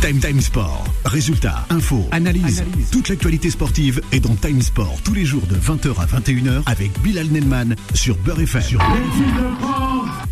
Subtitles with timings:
[0.00, 0.84] Time Time Sport.
[1.04, 2.64] Résultats, infos, analyse.
[2.90, 6.98] Toute l'actualité sportive est dans Time Sport tous les jours de 20h à 21h avec
[7.02, 8.62] Bilal Nelman sur Beurre FM.
[8.78, 10.29] Oui,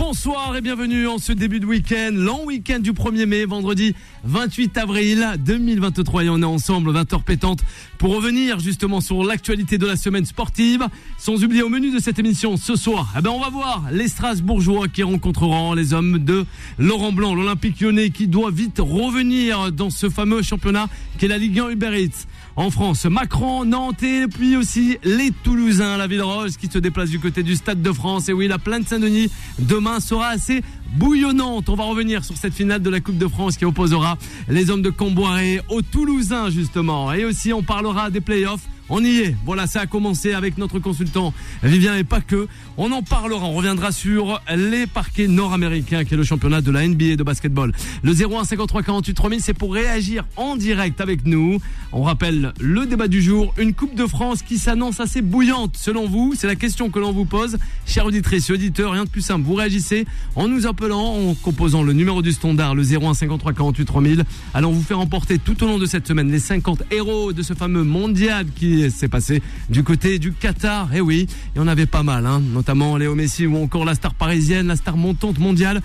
[0.00, 3.94] bonsoir et bienvenue en ce début de week-end, long week-end du 1er mai, vendredi
[4.24, 7.60] 28 avril 2023 et on est ensemble 20h pétante
[7.98, 10.86] pour revenir justement sur l'actualité de la semaine sportive.
[11.18, 14.08] Sans oublier au menu de cette émission ce soir, eh ben on va voir les
[14.08, 16.46] Strasbourgeois qui rencontreront les hommes de
[16.78, 20.88] Laurent Blanc, l'Olympique lyonnais qui doit vite revenir dans ce fameux championnat
[21.18, 22.26] qu'est la Ligue 1 Uber Eats
[22.60, 23.06] en France.
[23.06, 27.42] Macron, Nantes et puis aussi les Toulousains, la Ville Rose qui se déplace du côté
[27.42, 28.28] du Stade de France.
[28.28, 30.60] Et oui, la plaine Saint-Denis demain sera assez
[30.92, 31.70] bouillonnante.
[31.70, 34.18] On va revenir sur cette finale de la Coupe de France qui opposera
[34.48, 37.10] les hommes de Comboiré aux Toulousains justement.
[37.14, 39.36] Et aussi on parlera des playoffs on y est.
[39.44, 42.48] Voilà, ça a commencé avec notre consultant Vivien et pas que.
[42.76, 43.46] On en parlera.
[43.46, 47.72] On reviendra sur les parquets nord-américains qui est le championnat de la NBA de basketball.
[48.02, 51.58] Le 01 53 48 3000, c'est pour réagir en direct avec nous.
[51.92, 53.54] On rappelle le débat du jour.
[53.58, 56.34] Une Coupe de France qui s'annonce assez bouillante selon vous.
[56.36, 57.58] C'est la question que l'on vous pose.
[57.86, 59.44] Chers auditrices et auditeurs, rien de plus simple.
[59.44, 63.84] Vous réagissez en nous appelant, en composant le numéro du standard, le 01 53 48
[63.84, 64.24] 3000.
[64.54, 67.54] Allons vous faire emporter tout au long de cette semaine les 50 héros de ce
[67.54, 70.92] fameux mondial qui s'est passé du côté du Qatar.
[70.94, 73.84] Et eh oui, il y en avait pas mal, hein, notamment Léo Messi ou encore
[73.84, 75.82] la star parisienne, la star montante mondiale.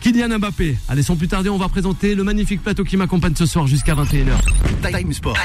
[0.00, 0.76] Kylian Mbappé.
[0.88, 3.94] Allez, sans plus tarder, on va présenter le magnifique plateau qui m'accompagne ce soir jusqu'à
[3.94, 4.92] 21h.
[4.92, 5.38] Time Sport.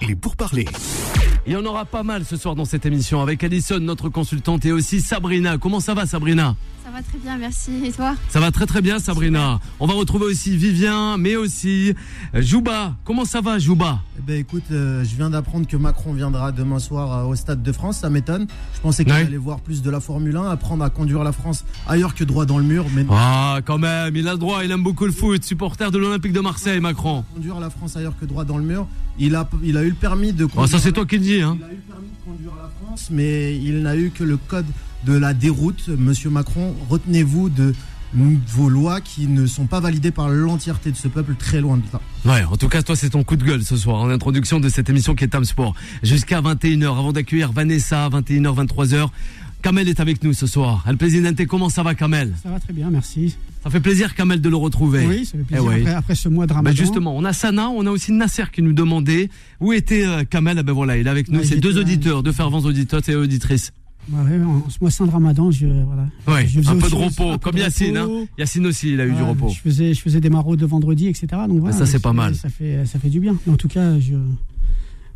[0.00, 0.66] Il est pour parler.
[1.46, 4.64] Il y en aura pas mal ce soir dans cette émission avec Alison, notre consultante,
[4.64, 5.58] et aussi Sabrina.
[5.58, 6.54] Comment ça va, Sabrina?
[6.84, 7.70] Ça va très bien, merci.
[7.84, 8.14] Et toi?
[8.28, 9.58] Ça va très très bien, Sabrina.
[9.80, 11.94] On va retrouver aussi Vivien, mais aussi
[12.34, 12.94] euh, Jouba.
[13.04, 14.00] Comment ça va, Jouba?
[14.18, 17.62] Eh ben, écoute, euh, je viens d'apprendre que Macron viendra demain soir euh, au Stade
[17.62, 17.98] de France.
[17.98, 18.46] Ça m'étonne.
[18.74, 21.64] Je pensais qu'il allait voir plus de la Formule 1, apprendre à conduire la France
[21.88, 22.84] ailleurs que droit dans le mur.
[22.94, 24.64] Mais Ah, quand même, il a le droit.
[24.64, 25.42] Il aime beaucoup le foot.
[25.44, 27.24] Supporter de l'Olympique de Marseille, Macron.
[27.34, 28.86] Conduire la France ailleurs que droit dans le mur.
[29.18, 30.68] Il a, il a eu le permis de conduire.
[30.68, 31.40] Ça, c'est toi qui le dis.
[31.40, 31.58] Hein.
[31.58, 34.36] Il a eu le permis de conduire la France, mais il n'a eu que le
[34.36, 34.66] code
[35.04, 35.88] de la déroute.
[35.88, 37.74] Monsieur Macron, retenez-vous de
[38.14, 41.82] vos lois qui ne sont pas validées par l'entièreté de ce peuple, très loin de
[41.92, 42.00] là.
[42.24, 44.68] Ouais, en tout cas, toi, c'est ton coup de gueule ce soir, en introduction de
[44.68, 45.74] cette émission qui est Tam Sport.
[46.02, 49.08] Jusqu'à 21h, avant d'accueillir Vanessa, 21h, 23h.
[49.62, 50.84] Kamel est avec nous ce soir.
[50.88, 52.34] El Presidente, comment ça va, Kamel?
[52.42, 53.36] Ça va très bien, merci.
[53.62, 55.06] Ça fait plaisir, Kamel, de le retrouver.
[55.06, 56.74] Oui, ça fait plaisir eh après, ce mois de Ramadan.
[56.74, 59.28] Ben justement, on a Sana, on a aussi Nasser qui nous demandait
[59.60, 60.56] où était euh, Kamel.
[60.58, 61.44] Eh ben voilà, il est avec nous.
[61.44, 63.72] c'est deux auditeurs, deux fervents auditeurs et auditrices.
[64.10, 66.08] Ouais, en ce mois saint de Ramadan, je, voilà.
[66.26, 67.96] Ouais, je un peu de repos, comme Yacine.
[67.96, 68.08] Hein.
[68.36, 69.48] Yacine aussi, il a eu du repos.
[69.48, 71.26] Je faisais, je faisais des maraudes de vendredi, etc.
[71.48, 72.34] Donc voilà, ça, c'est pas mal.
[72.34, 73.36] Ça fait, ça fait du bien.
[73.48, 74.14] En tout cas, je,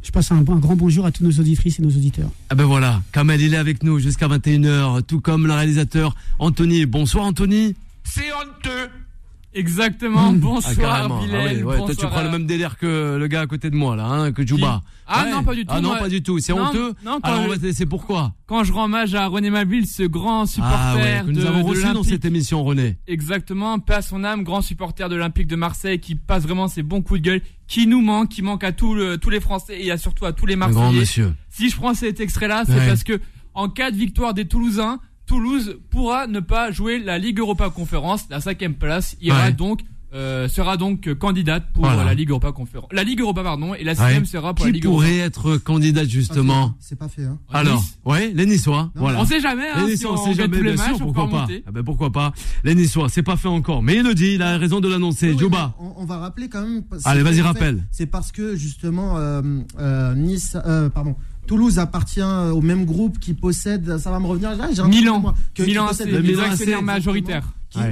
[0.04, 2.30] je passe un, un, grand bonjour à tous nos auditrices et nos auditeurs.
[2.48, 6.86] Ah ben voilà, Kamel, il est avec nous jusqu'à 21h, tout comme le réalisateur Anthony.
[6.86, 7.74] Bonsoir Anthony.
[8.06, 8.90] C'est honteux
[9.56, 10.32] Exactement.
[10.32, 10.38] Mmh.
[10.38, 13.74] Bonsoir, ah, ah toi, tu prends le même délire que le gars à côté de
[13.74, 14.82] moi, là, hein, que Juba.
[15.06, 15.72] Ah non, pas du tout.
[15.74, 16.38] Ah non, pas du tout.
[16.40, 16.92] C'est honteux.
[17.02, 20.02] Non, Alors, on va te laisser pourquoi Quand je rends hommage à René Mabille, ce
[20.02, 22.98] grand supporter ah, ouais, que nous avons reçu dans cette émission, René.
[23.06, 23.78] Exactement.
[23.78, 27.00] Paix à son âme, grand supporter de l'Olympique de Marseille, qui passe vraiment ses bons
[27.00, 29.96] coups de gueule, qui nous manque, qui manque à tous, tous les Français et à
[29.96, 30.80] surtout à tous les Marseillais.
[30.80, 31.32] grand monsieur.
[31.48, 33.20] Si je prends cet extrait-là, c'est parce que
[33.54, 38.26] en cas de victoire des Toulousains, Toulouse pourra ne pas jouer la Ligue Europa Conférence,
[38.30, 39.80] la cinquième place ira donc
[40.14, 42.88] euh, sera donc candidate pour la Ligue Europa Conférence.
[42.92, 45.04] La Ligue Europa pardon et la sixième sera pour la Ligue Europa.
[45.04, 47.24] Qui pourrait être candidate justement C'est pas fait.
[47.24, 47.38] Hein.
[47.52, 48.90] Alors, ouais, les Niçois.
[48.94, 49.20] voilà.
[49.20, 49.68] On sait jamais.
[49.68, 50.62] Hein, les Niçois, on, sait jamais.
[50.62, 52.32] Bien sûr, pourquoi pas ah ben pourquoi pas.
[52.64, 55.36] Les Niçois, c'est pas fait encore, mais il le dit, il a raison de l'annoncer.
[55.36, 55.74] Juba.
[55.78, 56.82] On, va rappeler quand même.
[57.04, 57.84] Allez, vas-y, rappelle.
[57.90, 59.42] C'est parce que justement euh,
[59.80, 60.56] euh, Nice,
[60.94, 61.16] pardon.
[61.46, 66.06] Toulouse appartient au même groupe qui possède, ça va me revenir là, Milan, Milan, c'est
[66.06, 66.20] le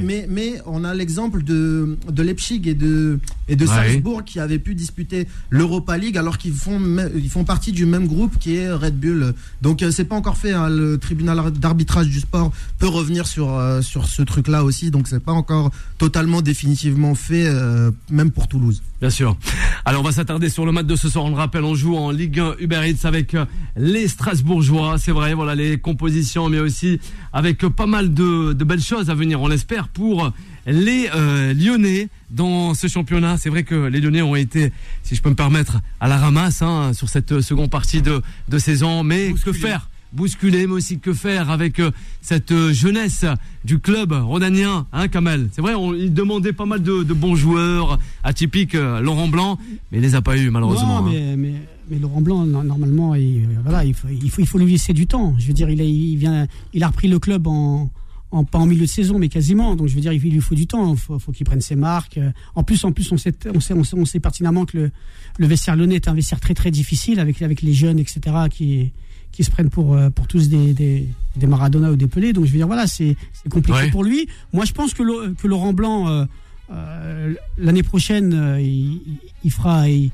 [0.02, 3.18] mais, mais on a l'exemple de, de Leipzig et de,
[3.48, 6.80] et de Salzbourg qui avaient pu disputer l'Europa League alors qu'ils font,
[7.14, 9.34] ils font partie du même groupe qui est Red Bull.
[9.62, 10.52] Donc euh, c'est pas encore fait.
[10.52, 10.68] Hein.
[10.68, 14.90] Le tribunal d'arbitrage du sport peut revenir sur, euh, sur ce truc-là aussi.
[14.90, 18.82] Donc c'est pas encore totalement définitivement fait, euh, même pour Toulouse.
[19.00, 19.36] Bien sûr.
[19.84, 21.24] Alors on va s'attarder sur le match de ce soir.
[21.24, 23.36] On le rappelle, on joue en Ligue 1 Uber Eats avec
[23.76, 24.96] les Strasbourgeois.
[24.98, 27.00] C'est vrai, voilà les compositions, mais aussi
[27.32, 29.42] avec pas mal de, de belles choses à venir.
[29.42, 30.32] On l'espère pour
[30.66, 33.36] les euh, Lyonnais dans ce championnat.
[33.38, 34.72] C'est vrai que les Lyonnais ont été,
[35.02, 38.58] si je peux me permettre, à la ramasse hein, sur cette seconde partie de, de
[38.58, 39.02] saison.
[39.04, 39.88] Mais que faire?
[40.12, 41.90] Bousculer, mais aussi que faire avec euh,
[42.22, 43.24] cette euh, jeunesse
[43.64, 45.48] du club rodanien, hein, Kamel?
[45.50, 49.58] C'est vrai, on, il demandait pas mal de, bons joueurs, atypiques, Laurent Blanc,
[49.90, 51.02] mais il les a pas eu malheureusement.
[51.02, 51.34] Non, hein.
[51.36, 51.52] mais,
[51.90, 55.08] mais, Laurent Blanc, normalement, il, voilà, il faut, il faut, il faut lui laisser du
[55.08, 55.34] temps.
[55.36, 57.90] Je veux dire, il, il vient, il a repris le club en
[58.34, 59.76] en, pas en milieu de saison, mais quasiment.
[59.76, 60.94] Donc je veux dire, il, lui faut du temps.
[60.94, 62.18] Il faut, qu'il prenne ses marques.
[62.54, 64.90] En plus, en plus, on sait, on sait, on sait, pertinemment que le,
[65.38, 68.20] le vestiaire lyonnais est un vestiaire très très difficile avec avec les jeunes, etc.
[68.50, 68.92] qui
[69.32, 72.32] qui se prennent pour pour tous des, des, des Maradona ou des Pelé.
[72.32, 73.16] Donc je veux dire, voilà, c'est
[73.50, 74.28] compliqué pour lui.
[74.52, 76.26] Moi, je pense que, que Laurent Blanc
[76.70, 80.10] euh, l'année prochaine, euh, il, fera, il,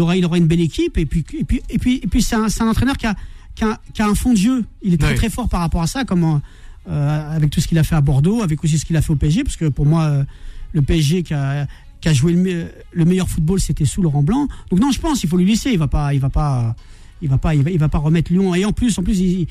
[0.00, 0.98] aura, il aura une belle équipe.
[0.98, 3.14] Et puis, et puis, et puis, et puis c'est un, un, entraîneur qui a,
[3.54, 4.64] qui a, qui, a, un fond de jeu.
[4.82, 6.40] Il est très très fort par rapport à ça, comme
[6.88, 9.12] euh, avec tout ce qu'il a fait à Bordeaux, avec aussi ce qu'il a fait
[9.12, 10.24] au PSG, parce que pour moi,
[10.72, 11.66] le PSG qui a,
[12.00, 14.48] qui a joué le, le meilleur football, c'était sous Laurent Blanc.
[14.70, 15.70] Donc non, je pense, il faut lui laisser.
[15.70, 16.74] Il va pas, il va pas
[17.22, 18.54] il va pas, il va, il va, pas remettre Lyon.
[18.54, 19.46] Et en plus, en plus, ils,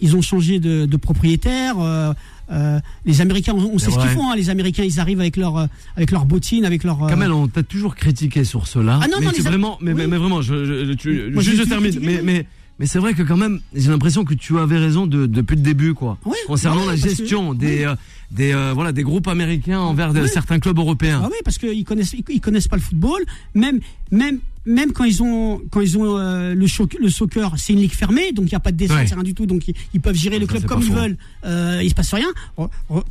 [0.00, 1.74] ils ont changé de, de propriétaire.
[1.80, 2.12] Euh,
[2.52, 4.30] euh, les Américains, on, sait ce qu'ils font.
[4.30, 4.36] Hein.
[4.36, 5.66] Les Américains, ils arrivent avec leur, euh,
[5.96, 7.02] avec leur bottine, avec leur.
[7.02, 7.08] Euh...
[7.08, 9.00] Kamel, on t'a toujours critiqué sur cela.
[9.02, 11.98] Ah non, mais non, vraiment, mais, mais, vraiment, je, je, je juste je termine.
[12.00, 12.46] Mais, mais,
[12.78, 15.62] mais c'est vrai que quand même, j'ai l'impression que tu avais raison de, depuis le
[15.62, 16.18] début, quoi.
[16.46, 17.94] concernant la gestion des, euh,
[18.30, 21.22] des, euh, voilà, des groupes américains envers certains clubs européens.
[21.24, 23.22] Ah oui, parce qu'ils connaissent, ils connaissent pas le football.
[23.54, 23.80] Même,
[24.10, 26.66] même, même quand ils ont, quand ils ont euh, le,
[27.00, 29.32] le soccer, c'est une ligue fermée, donc il n'y a pas de dessin, rien du
[29.32, 29.62] tout, donc
[29.94, 31.16] ils, peuvent gérer le club comme ils veulent.
[31.44, 32.28] Euh, il se passe rien.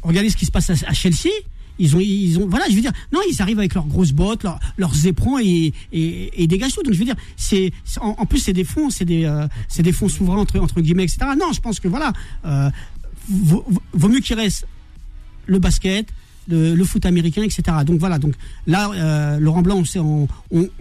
[0.04, 1.30] Regardez ce qui se passe à, Chelsea.
[1.80, 4.46] Ils ont, ils ont, voilà, je veux dire, non, ils arrivent avec leurs grosses bottes,
[4.78, 6.84] leurs éperons et, et, et dégagent tout.
[6.84, 9.92] Donc je veux dire, c'est, en, plus c'est des fonds, c'est des, euh, c'est des
[9.92, 11.20] fonds souverains entre, entre guillemets, etc.
[11.38, 12.14] Non, je pense que voilà,
[12.46, 12.70] euh,
[13.30, 14.66] vaut, vaut mieux qu'il reste
[15.48, 16.08] le basket,
[16.48, 17.64] le, foot américain, etc.
[17.86, 18.34] Donc voilà, donc
[18.68, 20.28] là, euh, Laurent Blanc, on sait, on,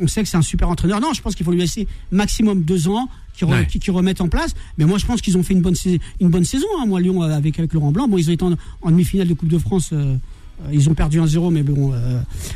[0.06, 1.00] sait que c'est un super entraîneur.
[1.00, 3.08] Non, je pense qu'il faut lui laisser maximum deux ans
[3.68, 4.54] qui, qui, remettent en place.
[4.78, 5.74] Mais moi, je pense qu'ils ont fait une bonne,
[6.20, 6.66] une bonne saison.
[6.80, 6.86] Hein.
[6.86, 9.48] Moi, Lyon, euh, avec, avec Laurent Blanc, bon, ils ont été en, demi-finale de Coupe
[9.48, 9.90] de France.
[9.92, 10.16] Euh,
[10.72, 11.92] ils ont perdu 1-0, mais bon,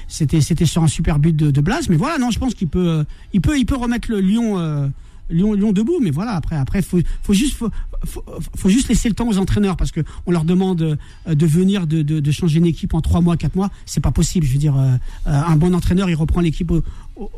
[0.07, 1.83] c'était c'était sur un super but de, de Blas.
[1.89, 4.91] Mais voilà, non, je pense qu'il peut, il peut, il peut remettre le Lyon
[5.31, 5.99] Lyon, Lyon debout.
[6.01, 7.71] Mais voilà, après, après, faut, faut juste, faut,
[8.57, 11.87] faut, juste laisser le temps aux entraîneurs parce que on leur demande euh, de venir,
[11.87, 13.71] de, de, changer une équipe en trois mois, quatre mois.
[13.87, 14.47] C'est pas possible.
[14.47, 14.95] Je veux dire, euh,
[15.27, 16.83] euh, un bon entraîneur, il reprend l'équipe au,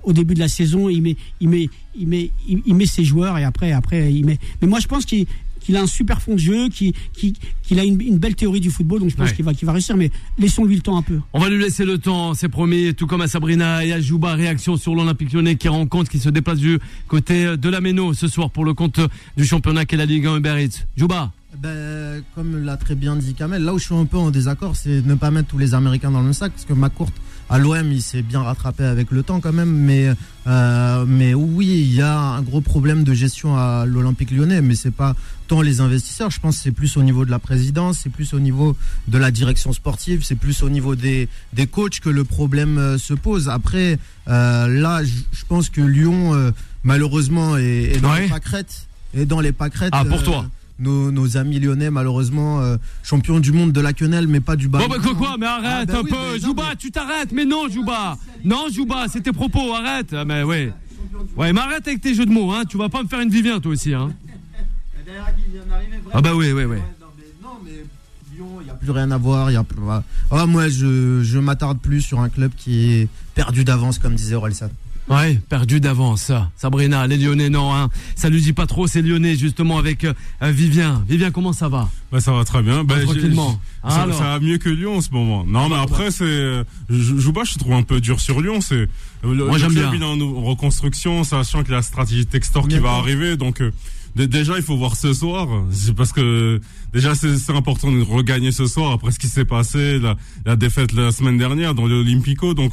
[0.02, 3.38] au, début de la saison, il met, il met, il met, il, met ses joueurs
[3.38, 4.38] et après, après, il met.
[4.60, 5.26] Mais moi, je pense qu'il
[5.60, 7.34] qu'il a un super fond de jeu, qu'il qui,
[7.78, 10.10] a une, belle théorie du football, donc je pense qu'il va, qu'il va réussir, mais
[10.38, 11.20] laissons-lui le temps un peu.
[11.32, 14.34] On va lui laisser le temps, c'est promis, tout comme à Sabrina et à Jouba,
[14.34, 16.78] réaction sur l'Olympique lyonnais qui rencontre, qui se déplace du
[17.08, 19.00] côté de la Méno ce soir pour le compte
[19.36, 20.86] du championnat qu'est la Ligue 1 Uber Eats.
[20.96, 24.30] Jouba ben, comme l'a très bien dit Kamel, là où je suis un peu en
[24.30, 27.10] désaccord, c'est ne pas mettre tous les Américains dans le sac, parce que McCourt
[27.50, 30.08] à l'OM, il s'est bien rattrapé avec le temps quand même, mais
[30.46, 34.74] euh, mais oui, il y a un gros problème de gestion à l'Olympique Lyonnais, mais
[34.74, 35.14] c'est pas
[35.48, 36.30] tant les investisseurs.
[36.30, 38.76] Je pense que c'est plus au niveau de la présidence, c'est plus au niveau
[39.08, 42.98] de la direction sportive, c'est plus au niveau des des coachs que le problème euh,
[42.98, 43.48] se pose.
[43.48, 43.98] Après,
[44.28, 46.52] euh, là, je pense que Lyon,
[46.84, 48.86] malheureusement, est, dans les pâquerettes.
[49.12, 49.90] Et dans les pâquerettes.
[49.92, 50.46] Ah, pour toi
[50.80, 54.78] nos, amis lyonnais, malheureusement, euh, champions du monde de la quenelle, mais pas du bas.
[54.78, 56.38] Bon, bah, quoi, quoi, mais arrête ah, bah un peu.
[56.40, 58.16] Jouba, tu t'arrêtes, mais non, Jouba.
[58.44, 60.12] Non, Jouba, c'est tes propos, arrête.
[60.12, 60.72] Ah, mais ouais.
[61.36, 62.64] Ouais, mais arrête avec tes jeux de mots, hein.
[62.68, 64.12] Tu vas pas me faire une Vivien, toi aussi, hein.
[66.12, 66.78] Ah, bah oui, oui, oui.
[67.42, 67.84] Non, mais
[68.34, 69.50] Lyon, il n'y a plus rien à voir.
[69.50, 69.80] Y a plus...
[70.30, 74.34] Ah, moi, je, je m'attarde plus sur un club qui est perdu d'avance, comme disait
[74.34, 74.70] Orelsan.
[75.10, 76.30] Ouais, perdu d'avance.
[76.56, 77.88] Sabrina, les Lyonnais, non, hein.
[78.14, 81.02] Ça lui dit pas trop, c'est Lyonnais, justement, avec euh, Vivien.
[81.08, 81.88] Vivien, comment ça va?
[82.12, 82.84] Bah, ça va très bien.
[82.84, 83.60] Bah, tranquillement.
[83.88, 85.44] Ça, va mieux que Lyon en ce moment.
[85.44, 88.60] Non, mais après, c'est, je, joue pas, je trouve un peu dur sur Lyon.
[88.60, 88.88] C'est,
[89.24, 89.90] Moi, j'aime bien.
[89.92, 93.60] Il est en reconstruction, sachant qu'il y a la stratégie Textor qui va arriver, donc,
[93.60, 93.72] euh,
[94.14, 96.60] déjà il faut voir ce soir c'est parce que
[96.92, 100.92] déjà c'est important de regagner ce soir après ce qui s'est passé la, la défaite
[100.92, 102.72] la semaine dernière dans l'Olympico donc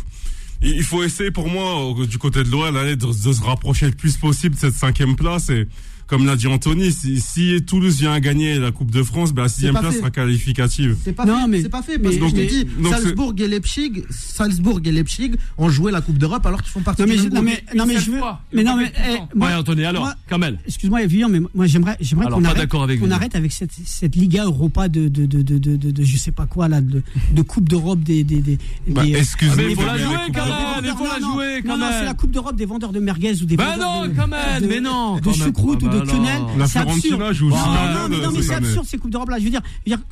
[0.62, 4.18] il faut essayer pour moi du côté de l'OL de, de, se rapprocher le plus
[4.18, 5.68] possible de cette cinquième place et
[6.08, 9.44] comme l'a dit Anthony, si, si, Toulouse vient à gagner la Coupe de France, ben
[9.44, 10.96] la sixième place sera qualificative.
[11.04, 14.04] C'est pas, non, fait, c'est pas fait parce que je te dis, Salzbourg et Leipzig,
[14.10, 17.30] Salzbourg et Leipzig ont joué la Coupe d'Europe alors qu'ils font partie non, mais, du
[17.30, 18.22] non, mais, non, mais je veux,
[18.54, 20.60] mais non, mais, eh, moi, ouais, Anthony, alors, Kamel.
[20.66, 24.88] Excuse-moi, Evian, mais moi, j'aimerais, j'aimerais qu'on arrête, qu'on arrête avec cette, cette Liga Europa
[24.88, 28.00] de, de, de, de, de, de, je sais pas quoi, là, de, de Coupe d'Europe
[28.00, 29.58] des, des, des, bah, Excuse-moi.
[29.58, 32.32] Mais il faut la jouer, Kamel, il faut la jouer, Non, non, c'est la Coupe
[32.32, 33.78] d'Europe des vendeurs de merguez ou des vendeurs.
[33.78, 35.20] Bah non, Kamel, mais non.
[35.20, 36.42] De choucroute ou de quenelle
[36.80, 37.20] absurde.
[37.20, 39.40] non, mais, non, mais c'est absurde ces Coupes d'Europe là.
[39.40, 39.62] Je veux dire,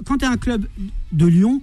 [0.06, 0.68] quand tu es un club
[1.12, 1.62] de Lyon,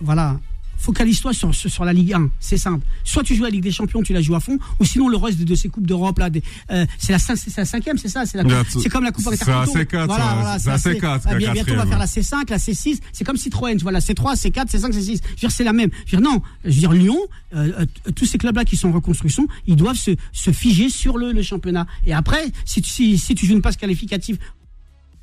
[0.00, 0.38] voilà,
[0.80, 2.30] focalise-toi sur, sur la Ligue 1.
[2.40, 2.84] C'est simple.
[3.04, 5.16] Soit tu joues la Ligue des Champions, tu la joues à fond, ou sinon le
[5.16, 6.30] reste de, ces Coupes d'Europe, là,
[6.70, 7.18] euh, c'est la,
[7.56, 8.24] la cinquième, c'est ça?
[8.26, 10.06] C'est comme la Coupe C'est la C4.
[10.06, 11.20] Voilà, voilà, c'est la C4.
[11.24, 13.00] Ah, bientôt, on va faire la C5, la C6.
[13.12, 14.96] C'est comme Citroën, tu vois, la C3, C4, C5, C6.
[14.96, 15.90] Je veux dire, c'est la même.
[16.06, 16.40] Je veux dire, non.
[16.64, 17.18] Je veux dire, Lyon,
[17.54, 21.18] euh, euh, tous ces clubs-là qui sont en reconstruction, ils doivent se, se figer sur
[21.18, 21.86] le, le championnat.
[22.06, 24.38] Et après, si tu, si, si tu joues une passe qualificative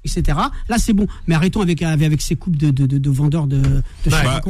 [0.08, 0.38] etc.
[0.70, 1.08] Là, c'est bon.
[1.28, 4.42] Mais arrêtons avec, avec, ces coupes de, de, de, vendeurs de, de bah,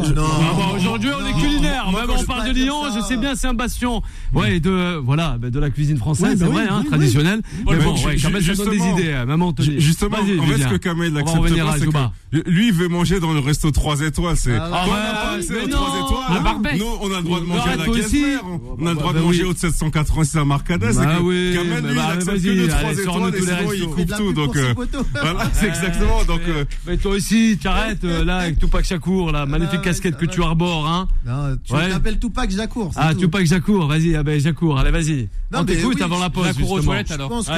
[0.76, 1.86] Aujourd'hui, on est culinaire.
[1.88, 4.02] on parle de Lyon, je sais bien, c'est un bastion.
[4.34, 7.42] Ouais, de, voilà, bah, de la cuisine française, c'est bah vrai, hein, traditionnelle.
[7.70, 10.78] Mais bon, ouais, quand même, ça donne des idées, maman Justement, en fait, ce que
[10.78, 14.38] Kamel accepte pas, c'est que lui, il veut manger dans le resto 3 étoiles.
[14.38, 16.78] C'est, ah, on n'a pas 3 étoiles.
[16.78, 18.38] Nous, on a le droit de manger à la Kessler.
[18.78, 20.94] On a le droit de manger au 786 à Marcadès.
[20.94, 24.34] Kamel, lui, il accepte que le 3 étoiles et sinon, il coupe tout.
[24.34, 24.74] Donc, euh,
[25.14, 26.24] voilà, c'est exactement.
[26.24, 30.18] Donc, euh, mais toi aussi, tu arrêtes, euh, là, avec Tupac Shakur, la magnifique casquette
[30.18, 31.08] que tu arbores, hein.
[31.26, 32.92] Non, tu t'appelles Tupac Shakur.
[32.96, 35.30] Ah, Tupac Shakur, vas-y, ah ben, Shakur, allez, vas-y.
[35.54, 36.94] On t'écoute avant la pause, justement.
[37.08, 37.50] Je pense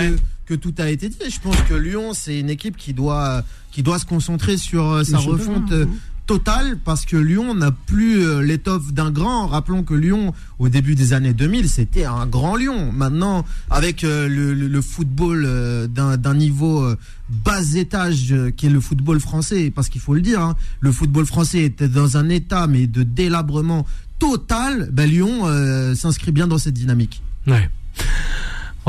[0.45, 1.17] que tout a été dit.
[1.29, 5.19] Je pense que Lyon, c'est une équipe qui doit, qui doit se concentrer sur sa
[5.19, 5.71] refonte
[6.29, 9.47] total parce que Lyon n'a plus euh, l'étoffe d'un grand.
[9.47, 12.91] Rappelons que Lyon, au début des années 2000, c'était un grand Lyon.
[12.91, 16.87] Maintenant, avec euh, le, football euh, d'un niveau
[17.29, 21.25] bas étage qui est le football français, parce qu'il faut le dire, hein, le football
[21.25, 23.87] français était dans un état mais de délabrement
[24.19, 24.89] total.
[24.91, 25.45] Ben, Lyon
[25.95, 27.23] s'inscrit bien dans cette dynamique.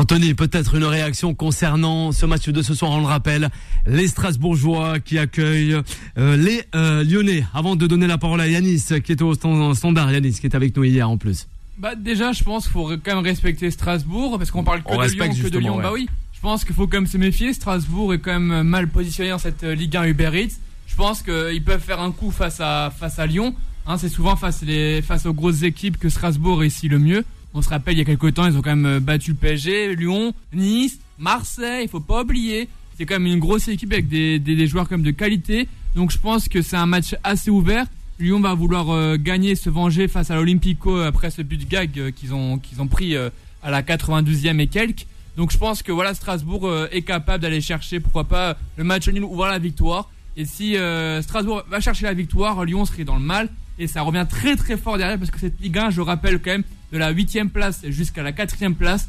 [0.00, 3.50] Anthony, peut-être une réaction concernant ce match de ce soir, on le rappelle,
[3.86, 5.76] les Strasbourgeois qui accueillent
[6.16, 7.44] euh, les euh, Lyonnais.
[7.52, 10.74] Avant de donner la parole à Yanis, qui est au standard, Yanis, qui est avec
[10.74, 11.48] nous hier en plus.
[11.76, 15.12] Bah déjà, je pense qu'il faut quand même respecter Strasbourg, parce qu'on parle que de
[15.12, 15.76] Lyon, que de Lyon.
[15.82, 17.52] Bah oui, je pense qu'il faut quand même se méfier.
[17.52, 20.54] Strasbourg est quand même mal positionné dans cette euh, Ligue 1 Uber Eats.
[20.86, 23.54] Je pense qu'ils peuvent faire un coup face à, face à Lyon.
[23.86, 27.22] Hein, c'est souvent face, les, face aux grosses équipes que Strasbourg réussit le mieux.
[27.52, 29.36] On se rappelle, il y a quelques temps, ils ont quand même euh, battu le
[29.36, 32.68] PSG, Lyon, Nice, Marseille, il faut pas oublier.
[32.96, 35.66] C'est quand même une grosse équipe avec des, joueurs comme de qualité.
[35.96, 37.86] Donc je pense que c'est un match assez ouvert.
[38.20, 42.10] Lyon va vouloir euh, gagner, se venger face à l'Olympico après ce but gag euh,
[42.10, 45.06] qu'ils ont, qu'ils ont pris à la 92e et quelques.
[45.36, 49.24] Donc je pense que voilà Strasbourg est capable d'aller chercher, pourquoi pas, le match nul
[49.24, 50.10] ou voir la victoire.
[50.36, 50.76] Et si
[51.22, 53.48] Strasbourg va chercher la victoire, Lyon serait dans le mal.
[53.80, 56.50] Et ça revient très très fort derrière parce que cette Ligue 1, je rappelle quand
[56.50, 59.08] même, de la 8 place jusqu'à la 4 place.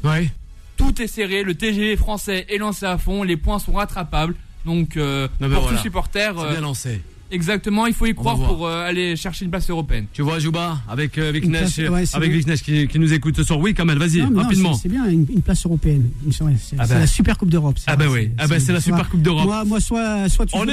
[0.78, 4.34] Tout est serré, le TGV français est lancé à fond, les points sont rattrapables.
[4.64, 6.32] Donc, euh, pour tout supporter.
[6.32, 7.02] Bien euh, lancé.
[7.32, 10.04] Exactement, il faut y croire pour euh, aller chercher une place européenne.
[10.12, 11.78] Tu vois, Jouba, avec euh, Viknesh,
[12.12, 13.58] avec qui, qui, nous écoute ce soir.
[13.58, 14.74] Oui, Kamel, vas-y, rapidement.
[14.74, 16.10] C'est bien, une, place européenne.
[16.30, 16.98] C'est ah bah.
[16.98, 17.76] la Super Coupe d'Europe.
[17.86, 19.46] Ah bah oui, ah bah c'est la Super Coupe d'Europe.
[19.46, 20.66] Moi, moi, soit, soit tu on,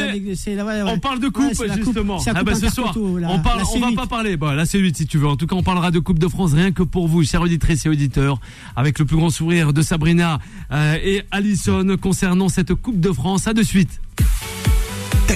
[0.88, 2.20] on parle de coupe, justement.
[2.28, 4.36] ah bah ce soir, on, parle, on va pas parler.
[4.36, 5.28] Bon, là, c'est 8 si tu veux.
[5.28, 7.86] En tout cas, on parlera de Coupe de France rien que pour vous, chers auditrices
[7.86, 8.42] et auditeurs,
[8.76, 10.40] avec le plus grand sourire de Sabrina
[10.72, 13.48] euh, et Alison concernant cette Coupe de France.
[13.48, 14.02] À de suite.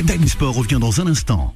[0.01, 1.53] Time Sport revient dans un instant.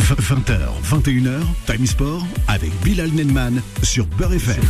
[0.00, 4.60] 20h, 21h, Time Sport avec Bilal Nenman sur Beurre FM.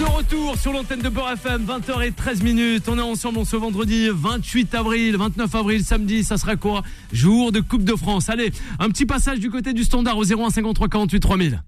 [0.00, 2.88] De retour sur l'antenne de Beurre FM, 20h13 minutes.
[2.88, 6.24] On est ensemble ce vendredi 28 avril, 29 avril, samedi.
[6.24, 6.82] Ça sera quoi?
[7.12, 8.28] Jour de Coupe de France.
[8.28, 11.62] Allez, un petit passage du côté du standard au 01 53 48 3000.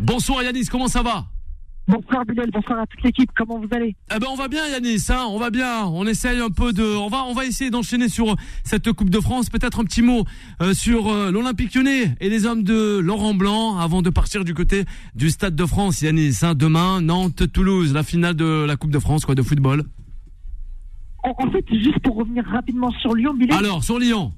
[0.00, 1.26] Bonsoir Yanis, comment ça va
[1.86, 3.96] Bonsoir Bilal, bonsoir à toute l'équipe, comment vous allez?
[4.14, 6.84] Eh ben on va bien Yanis, hein, on va bien, on essaye un peu de
[6.84, 10.24] on va on va essayer d'enchaîner sur cette Coupe de France, peut-être un petit mot
[10.60, 14.52] euh, sur euh, l'Olympique Lyonnais et les hommes de Laurent Blanc avant de partir du
[14.52, 18.90] côté du Stade de France Yanis, hein, demain Nantes Toulouse, la finale de la Coupe
[18.90, 19.84] de France quoi de football.
[21.22, 23.58] En, fait, juste pour revenir rapidement sur Lyon Bilal.
[23.58, 24.32] Alors, sur Lyon.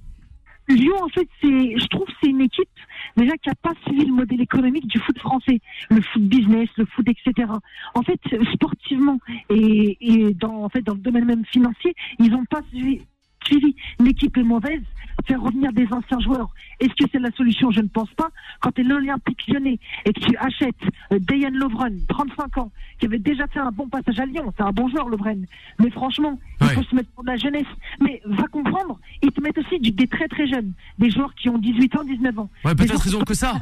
[0.68, 2.68] Lyon en fait, c'est je trouve c'est une équipe
[3.16, 6.86] déjà qui n'a pas suivi le modèle économique du foot français, le foot business, le
[6.86, 7.48] foot, etc.
[7.94, 8.20] En fait,
[8.52, 13.02] sportivement et, et dans, en fait, dans le domaine même financier, ils n'ont pas suivi,
[13.50, 13.74] suivi.
[13.98, 14.82] L'équipe est mauvaise,
[15.26, 16.50] faire revenir des anciens joueurs.
[16.80, 17.70] Est-ce que c'est la solution?
[17.70, 18.28] Je ne pense pas.
[18.60, 20.74] Quand tu es l'Olympique lyonnais et que tu achètes
[21.12, 24.62] euh, Dayan Lovren, 35 ans, qui avait déjà fait un bon passage à Lyon, c'est
[24.62, 25.46] un bon joueur Lovren.
[25.78, 27.66] Mais franchement, il faut se mettre pour la jeunesse.
[28.00, 31.58] Mais va comprendre, ils te mettent aussi des très très jeunes, des joueurs qui ont
[31.58, 32.50] 18 ans, 19 ans.
[32.64, 33.58] Ouais, peut-être ils ont que ça.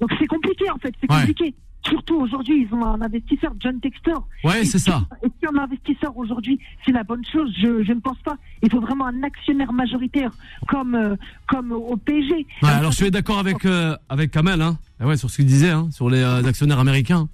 [0.00, 1.54] Donc c'est compliqué en fait, c'est compliqué.
[1.86, 4.26] Surtout aujourd'hui, ils ont un investisseur, John Textor.
[4.44, 5.02] Ouais, c'est ça.
[5.22, 8.36] Et si un investisseur aujourd'hui, c'est la bonne chose, je, je, ne pense pas.
[8.62, 10.30] Il faut vraiment un actionnaire majoritaire
[10.68, 11.16] comme, euh,
[11.48, 12.46] comme au PSG.
[12.62, 14.76] Ouais, alors je suis d'accord avec, euh, avec Kamel, hein.
[15.00, 17.28] Ah ouais, sur ce qu'il disait, hein, sur les euh, actionnaires américains.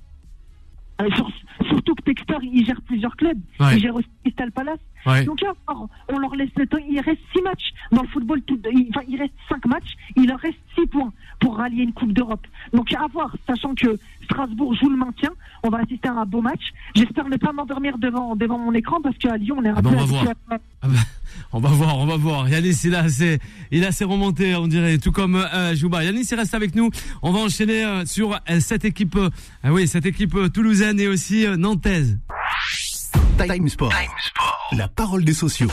[1.68, 3.38] surtout que Textor, il gère plusieurs clubs.
[3.72, 4.78] Il gère aussi Crystal Palace.
[5.24, 5.52] Donc là,
[6.08, 6.78] on leur laisse le temps.
[6.88, 8.42] Il reste six matchs dans le football.
[8.42, 8.58] Tout,
[8.90, 9.96] enfin, il reste cinq matchs.
[10.16, 12.46] Il leur reste six points pour rallier une Coupe d'Europe.
[12.72, 15.30] Donc à voir, sachant que Strasbourg joue le maintien,
[15.62, 16.72] on va assister à un beau match.
[16.94, 19.88] J'espère ne pas m'endormir devant, devant mon écran parce qu'à Lyon, on est ah peu.
[19.88, 20.24] on va voir.
[20.82, 20.98] Ah bah,
[21.52, 22.48] On va voir, on va voir.
[22.48, 23.38] Yanis, il a assez,
[23.70, 26.04] il a assez remonté, on dirait, tout comme euh, Jouba.
[26.04, 26.90] Yanis, il reste avec nous.
[27.22, 29.18] On va enchaîner euh, sur euh, cette équipe,
[29.62, 32.18] ah oui, cette équipe toulousaine et aussi nantaise.
[33.44, 33.92] Time Sport.
[34.72, 35.68] La parole des sociaux.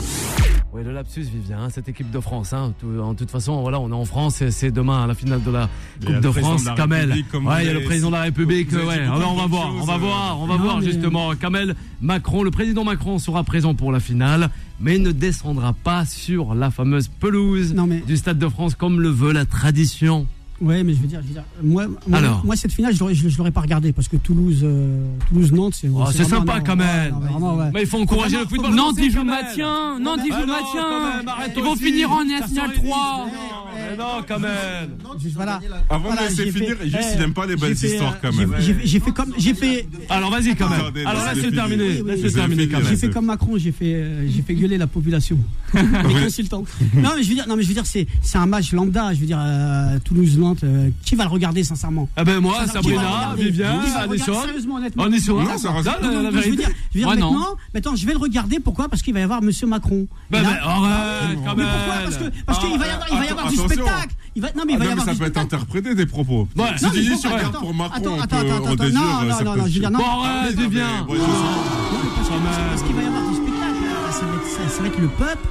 [0.72, 2.52] Oui, le lapsus, Vivien, hein, cette équipe de France.
[2.52, 5.68] Hein, en toute façon, voilà, on est en France, c'est demain la finale de la
[6.04, 6.64] Coupe de France.
[6.76, 8.72] Kamel, ouais, il y a le président de la République.
[8.72, 11.34] Ouais, alors on va voir, on va voir, on va voir justement.
[11.36, 16.54] Kamel Macron, le président Macron sera présent pour la finale, mais ne descendra pas sur
[16.54, 17.74] la fameuse pelouse
[18.06, 20.26] du Stade de France comme le veut la tradition.
[20.60, 21.20] Ouais, mais je veux dire,
[21.62, 25.52] moi, moi, moi, cette finale, je ne l'aurais pas regardé parce que Toulouse, euh, Toulouse
[25.52, 25.88] Nantes, c'est.
[25.92, 27.14] Oh, c'est sympa quand même.
[27.72, 28.74] mais il faut encourager le football.
[28.74, 29.98] Nantes, ils jouent maintien.
[29.98, 31.22] Nantes, ils jouent maintien.
[31.56, 33.26] Ils vont finir en National 3.
[33.98, 34.96] non, quand même.
[35.34, 35.60] Voilà.
[35.90, 38.54] Avant de laisser finir, juste, il n'aime pas les belles histoires quand même.
[38.58, 39.86] J'ai fait comme, j'ai fait.
[40.08, 41.06] Alors vas-y quand même.
[41.06, 42.88] Alors terminer quand même.
[42.88, 43.56] J'ai fait comme Macron.
[43.56, 45.38] J'ai fait, euh, j'ai fait gueuler la population,
[45.74, 46.64] les consultants.
[46.94, 49.14] Non, mais je veux dire, non, mais je veux dire, c'est, c'est un match lambda.
[49.14, 49.98] Je veux dire, euh,
[50.62, 54.34] Euh, qui va le regarder sincèrement Ah ben moi, Sabrina, Vivian, Adesso.
[54.34, 55.04] Sérieusement, honnêtement.
[55.06, 58.18] On est sur ça Je veux dire, je veux dire maintenant, maintenant, je vais le
[58.18, 58.60] regarder.
[58.60, 58.88] Pourquoi?
[58.88, 60.06] Parce qu'il va y avoir Monsieur Macron.
[60.30, 61.66] Ben, ben arrête, quand même.
[61.66, 61.94] pourquoi?
[62.04, 64.14] Parce que parce qu'il va y avoir, il va y avoir du spectacle.
[64.36, 65.06] Il va, non mais il va y avoir.
[65.06, 66.48] Ça peut être interprété des propos.
[66.76, 69.74] Si tu dis sur regarde pour Macron, attends, attends, attends, non, non, non, non, je
[69.74, 70.00] veux dire non.
[70.00, 71.06] Arrête, Vivian.
[71.06, 73.54] Parce qu'il va y avoir du spectacle.
[74.68, 75.48] Ça va être le peuple.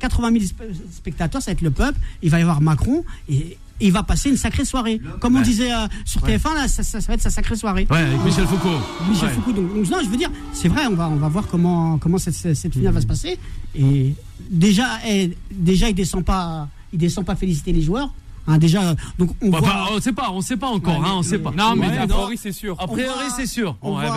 [0.00, 0.44] 80 000
[0.92, 1.98] spectateurs, ça va être le peuple.
[2.22, 5.00] Il va y avoir Macron et il va passer une sacrée soirée.
[5.20, 7.86] Comme on disait euh, sur TF1, là, ça, va être sa sacrée soirée.
[7.90, 8.68] Ouais, avec Michel Foucault.
[9.08, 9.52] Michel Foucault.
[9.52, 12.34] Donc, non, je veux dire, c'est vrai, on va, on va voir comment, comment cette,
[12.34, 13.38] cette finale va se passer.
[13.74, 14.14] Et
[14.50, 18.12] déjà, eh, déjà il descend pas, il descend pas féliciter les joueurs.
[18.46, 19.68] Hein, déjà, donc on bah, voit...
[19.68, 21.52] Bah, on sait pas, on sait pas encore, hein, on sait pas.
[21.56, 22.76] Non, mais a priori c'est sûr.
[22.80, 23.76] A priori c'est sûr.
[23.82, 24.16] On, voit,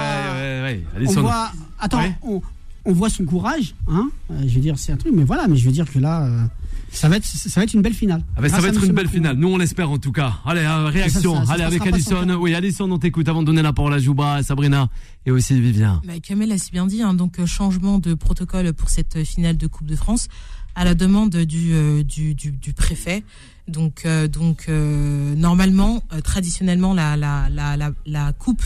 [0.98, 2.42] on voit, attends, on,
[2.86, 4.10] on, voit son courage, hein.
[4.32, 6.24] Euh, je veux dire, c'est un truc, mais voilà, mais je veux dire que là.
[6.24, 6.46] Euh,
[6.94, 8.24] ça va être, ça va être une belle finale.
[8.38, 9.36] Ah ben, ça va être une belle finale.
[9.36, 10.36] Nous, on l'espère en tout cas.
[10.46, 11.38] Allez, euh, réaction.
[11.50, 12.30] Allez, avec Alison.
[12.40, 14.90] Oui, Alison, on t'écoute avant de donner la parole à Jouba, Sabrina
[15.26, 16.02] et aussi Vivien.
[16.06, 19.58] Bah, Kamel a si bien dit, hein, donc euh, changement de protocole pour cette finale
[19.58, 20.28] de Coupe de France
[20.76, 23.24] à la demande du, euh, du, du, du préfet.
[23.68, 28.64] Donc, euh, donc euh, normalement, euh, traditionnellement, la, la, la, la, coupe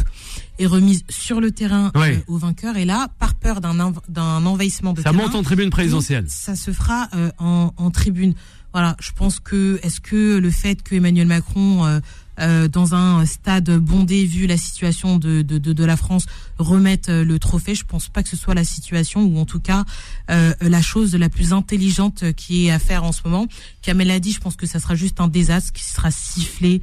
[0.59, 1.91] est remise sur le terrain
[2.27, 2.77] au vainqueur.
[2.77, 6.25] Et là, par peur d'un d'un envahissement de ça terrain, monte en tribune présidentielle.
[6.27, 8.33] Ça se fera en, en tribune.
[8.73, 12.01] Voilà, je pense que est-ce que le fait que Emmanuel Macron
[12.39, 16.27] euh, dans un stade bondé vu la situation de, de, de, la France
[16.59, 17.73] remettre euh, le trophée.
[17.73, 19.85] Je pense pas que ce soit la situation ou en tout cas
[20.29, 23.47] euh, la chose la plus intelligente qui est à faire en ce moment.
[23.81, 26.81] Kamel a dit, je pense que ça sera juste un désastre qui sera sifflé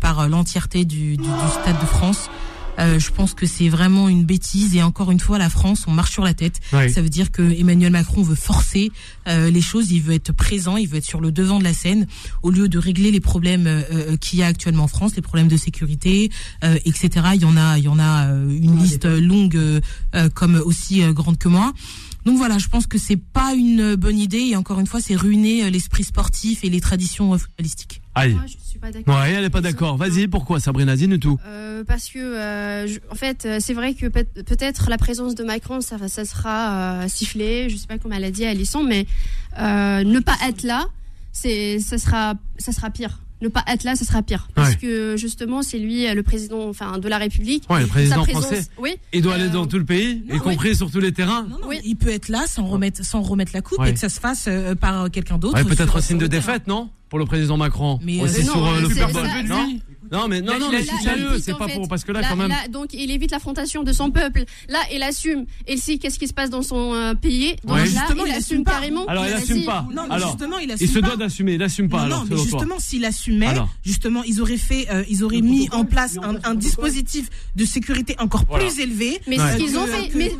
[0.00, 2.30] par l'entièreté du, du, du stade de France.
[2.78, 5.92] Euh, je pense que c'est vraiment une bêtise et encore une fois la France on
[5.92, 6.60] marche sur la tête.
[6.70, 8.90] Ça veut dire que Emmanuel Macron veut forcer
[9.28, 11.74] euh, les choses, il veut être présent, il veut être sur le devant de la
[11.74, 12.06] scène
[12.42, 15.48] au lieu de régler les problèmes euh, qu'il y a actuellement en France, les problèmes
[15.48, 16.30] de sécurité,
[16.62, 17.08] etc.
[17.34, 19.58] Il y en a, il y en a une liste longue
[20.34, 21.72] comme aussi grande que moi.
[22.24, 25.16] Donc voilà, je pense que c'est pas une bonne idée et encore une fois, c'est
[25.16, 28.02] ruiner l'esprit sportif et les traditions footballistiques.
[28.16, 28.32] Aïe.
[28.32, 29.14] Moi, je suis pas d'accord.
[29.14, 29.98] Ouais, elle est pas d'accord.
[29.98, 31.38] Vas-y, pourquoi Sabrina, dis tout.
[31.46, 35.82] Euh, parce que, euh, en fait, euh, c'est vrai que peut-être la présence de Macron,
[35.82, 37.68] ça, ça sera euh, sifflé.
[37.68, 39.06] Je sais pas comment elle a dit à Alisson, mais
[39.58, 40.86] ne pas être là,
[41.32, 44.48] ça sera, ça sera pire ne pas être là, ça sera pire.
[44.54, 47.64] Parce que justement, c'est lui le président enfin, de la République.
[47.70, 48.64] Ouais, le président français.
[48.78, 48.96] Oui.
[49.12, 51.46] Il doit aller dans tout le pays, y compris sur tous les terrains.
[51.66, 51.80] oui.
[51.84, 54.48] Il peut être là sans remettre, sans remettre la coupe et que ça se fasse
[54.80, 55.62] par quelqu'un d'autre.
[55.64, 56.90] Peut-être un signe de défaite, non?
[57.08, 58.00] Pour le président Macron.
[58.02, 59.26] Mais aussi sur le Super Bowl,
[60.12, 62.52] non mais non, non, mais c'est sérieux, c'est pas pour parce que là, quand même.
[62.70, 64.44] donc, il évite l'affrontation de son peuple.
[64.68, 65.46] Là, il assume.
[65.66, 67.56] Et si, qu'est-ce qui se passe dans son euh, pays?
[67.64, 69.06] Donc là, justement, il, assume carrément.
[69.06, 69.86] Alors, il assume pas.
[69.92, 71.54] Non, mais justement, il assume Il se doit d'assumer.
[71.54, 72.06] Il assume pas.
[72.06, 76.18] Non, mais justement, s'il assumait, justement, ils auraient fait, euh, ils auraient mis en place
[76.44, 79.20] un dispositif de sécurité encore plus élevé.
[79.26, 80.10] Mais c'est ce qu'ils ont fait.
[80.14, 80.32] Mais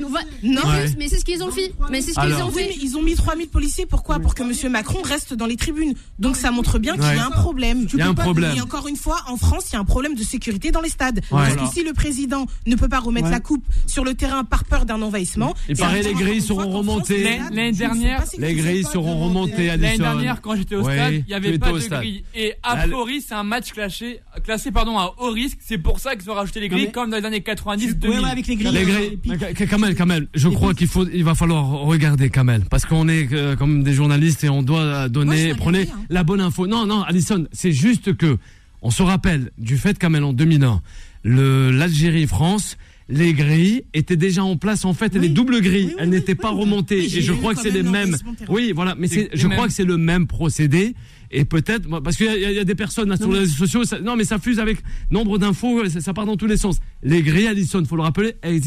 [0.43, 0.63] non,
[0.99, 1.73] mais c'est ce qu'ils ont fait.
[1.91, 2.77] Mais c'est ce qu'ils ont fait.
[2.83, 3.87] Ils ont mis 3000 policiers.
[3.87, 4.19] Pourquoi?
[4.19, 5.95] Pour que Monsieur Macron reste dans les tribunes.
[6.19, 7.87] Donc, ça montre bien qu'il y a un problème.
[7.93, 8.57] Il y a un problème.
[8.57, 10.89] Et encore une fois, en France, il y a un problème de sécurité dans les
[10.89, 11.21] stades.
[11.31, 14.65] Parce que si le président ne peut pas remettre la coupe sur le terrain par
[14.65, 15.55] peur d'un envahissement.
[15.69, 17.39] Il paraît les grilles seront remontées.
[17.39, 19.67] L'année dernière, les grilles seront remontées.
[19.67, 22.25] L'année dernière, quand j'étais au stade, il n'y avait pas de grilles.
[22.35, 25.59] Et a priori, c'est un match classé, classé pardon, à haut risque.
[25.61, 28.25] C'est pour ça qu'ils ont rajouté les grilles, comme dans les années 90, 2000.
[28.25, 28.73] avec les grilles.
[28.73, 29.67] Les grilles.
[29.69, 33.57] Kamel, Kamel, je crois qu'il faut, il va falloir regarder Kamel, parce qu'on est euh,
[33.57, 36.01] comme des journalistes et on doit donner, prenez hein.
[36.09, 36.67] la bonne info.
[36.67, 38.39] Non, non, Alison, c'est juste que
[38.83, 40.83] on se rappelle du fait qu'en en 2001,
[41.25, 42.77] l'Algérie-France
[43.09, 46.51] les grilles étaient déjà en place en fait, et les doubles grilles, elles n'étaient pas
[46.51, 47.05] remontées.
[47.05, 48.17] et je crois que c'est les mêmes.
[48.49, 50.95] Oui, voilà, mais je crois que c'est le même procédé.
[51.33, 54.39] Et peut-être, parce qu'il y, a des personnes sur les réseaux sociaux, non mais ça
[54.39, 54.79] fuse avec
[55.11, 56.79] nombre d'infos, ça, part dans tous les sens.
[57.03, 58.61] Les grilles Allison, faut le rappeler, elles,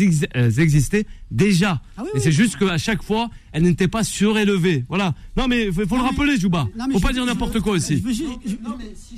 [0.60, 1.82] existaient déjà.
[1.98, 4.86] Ah et c'est juste qu'à chaque fois, elles n'étaient pas surélevées.
[4.90, 5.14] Voilà.
[5.38, 6.68] Non mais il faut, le rappeler, Jouba.
[6.92, 8.04] Faut pas dire n'importe quoi aussi.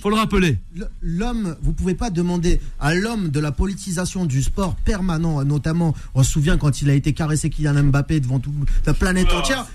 [0.01, 0.57] faut le rappeler.
[1.01, 6.23] L'homme, vous pouvez pas demander à l'homme de la politisation du sport permanent, notamment, on
[6.23, 8.53] se souvient quand il a été caressé Kylian Mbappé devant toute
[8.85, 9.65] la planète ah, entière,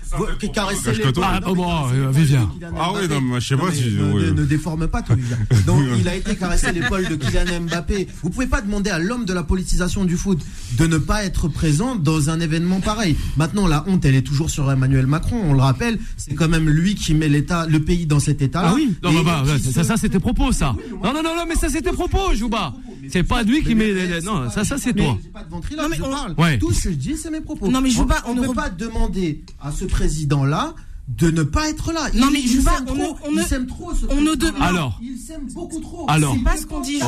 [0.53, 1.03] caresser les...
[1.21, 2.49] Ah, oh, bon, Vivien.
[2.77, 3.91] Ah oui, non, je sais pas si...
[3.91, 5.37] Ne, déforme pas tout, Vivien.
[5.65, 8.07] Donc, il a été caressé l'épaule de Kylian Mbappé.
[8.23, 10.39] Vous pouvez pas demander à l'homme de la politisation du foot
[10.77, 13.15] de ne pas être présent dans un événement pareil.
[13.35, 15.41] Maintenant, la honte, elle est toujours sur Emmanuel Macron.
[15.43, 18.69] On le rappelle, c'est quand même lui qui met l'État, le pays dans cet état-là.
[18.71, 18.93] Ah oui.
[19.03, 20.75] Non, bah, bah, ça, ça c'était propos, ça.
[21.03, 22.73] Non, non, non, non, mais ça c'était propos, Jouba.
[23.09, 23.93] C'est pas lui qui met.
[23.93, 24.21] Les...
[24.21, 25.17] Non, ça, ça c'est toi.
[25.33, 26.57] Pas de non, mais on...
[26.57, 27.67] Tout ce que je dis, c'est mes propos.
[27.69, 30.73] Non, mais je on ne peut pas demander à ce président-là
[31.07, 32.09] de ne pas être là.
[32.13, 36.05] Non mais pas, on, il s'aime trop ce on ne Alors, il s'aime beaucoup trop.
[36.09, 36.99] Alors, c'est pas ce qu'on dit.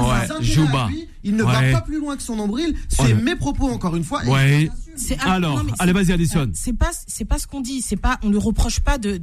[0.41, 0.89] Jouba.
[1.23, 2.75] Il ne va pas plus loin que son nombril.
[2.87, 4.23] C'est mes propos encore une fois.
[4.25, 4.69] Ouais.
[5.21, 6.49] Alors, allez, vas-y, Alison.
[6.53, 7.81] C'est pas, c'est pas ce qu'on dit.
[7.81, 9.19] C'est pas, on ne reproche pas de,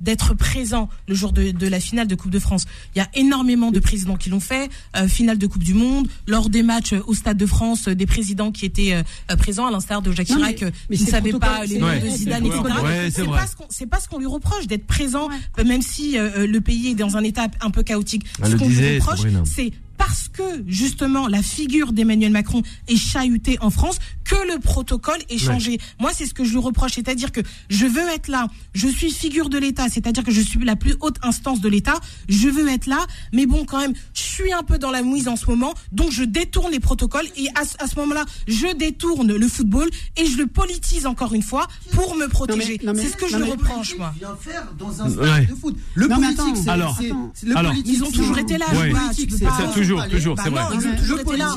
[0.00, 2.64] d'être présent le jour de, de, la finale de Coupe de France.
[2.94, 4.70] Il y a énormément de présidents qui l'ont fait.
[4.96, 8.52] Euh, finale de Coupe du Monde, lors des matchs au Stade de France, des présidents
[8.52, 11.78] qui étaient euh, présents, à l'instar de Jacques Chirac, mais, qui ne savaient pas les
[11.78, 12.62] noms de Zidane, etc.
[13.10, 15.28] c'est pas ce qu'on, c'est pas ce qu'on lui reproche d'être présent,
[15.64, 18.24] même si euh, le pays est dans un état un peu chaotique.
[18.42, 23.70] ce qu'on lui reproche, c'est parce que justement la figure d'Emmanuel Macron est chahutée en
[23.70, 25.78] France que le protocole est changé.
[26.00, 29.10] Moi, c'est ce que je lui reproche, c'est-à-dire que je veux être là, je suis
[29.10, 32.68] figure de l'État, c'est-à-dire que je suis la plus haute instance de l'État, je veux
[32.68, 35.46] être là, mais bon, quand même, je suis un peu dans la mouise en ce
[35.46, 40.26] moment, donc je détourne les protocoles et à, ce moment-là, je détourne le football et
[40.26, 42.80] je le politise encore une fois pour me protéger.
[42.82, 44.14] C'est ce que je lui reproche, moi.
[44.40, 45.76] faire dans un stade de foot.
[45.94, 48.66] Le politique, c'est alors, ils ont toujours été là.
[49.14, 49.26] C'est
[49.72, 50.62] toujours, toujours, c'est vrai.
[50.74, 51.54] Ils ont toujours été là.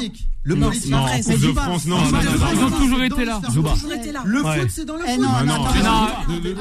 [0.48, 0.92] Le politique.
[0.92, 1.98] Non, Coupe de France, non.
[2.54, 3.42] Ils ont toujours été là.
[4.26, 5.20] Le foot, c'est dans le foot.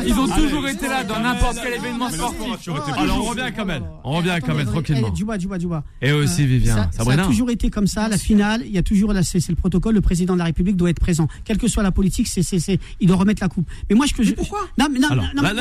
[0.05, 2.69] Ils ont toujours été là dans n'importe quel événement sportif.
[2.97, 3.85] Alors, on revient quand même.
[4.03, 5.11] On revient quand même tranquillement.
[5.11, 5.85] Duba, Duba, Duba.
[6.03, 6.91] Et aussi, Vivien.
[6.91, 8.09] Ça a toujours été comme ça.
[8.09, 9.95] La finale, il y a toujours, c'est le protocole.
[9.95, 11.29] Le président de la République doit être présent.
[11.45, 13.69] Quelle que soit la politique, c'est, c'est, il doit remettre la coupe.
[13.89, 14.33] Mais moi, je.
[14.33, 14.61] Pourquoi?
[14.79, 15.09] Non, mais non,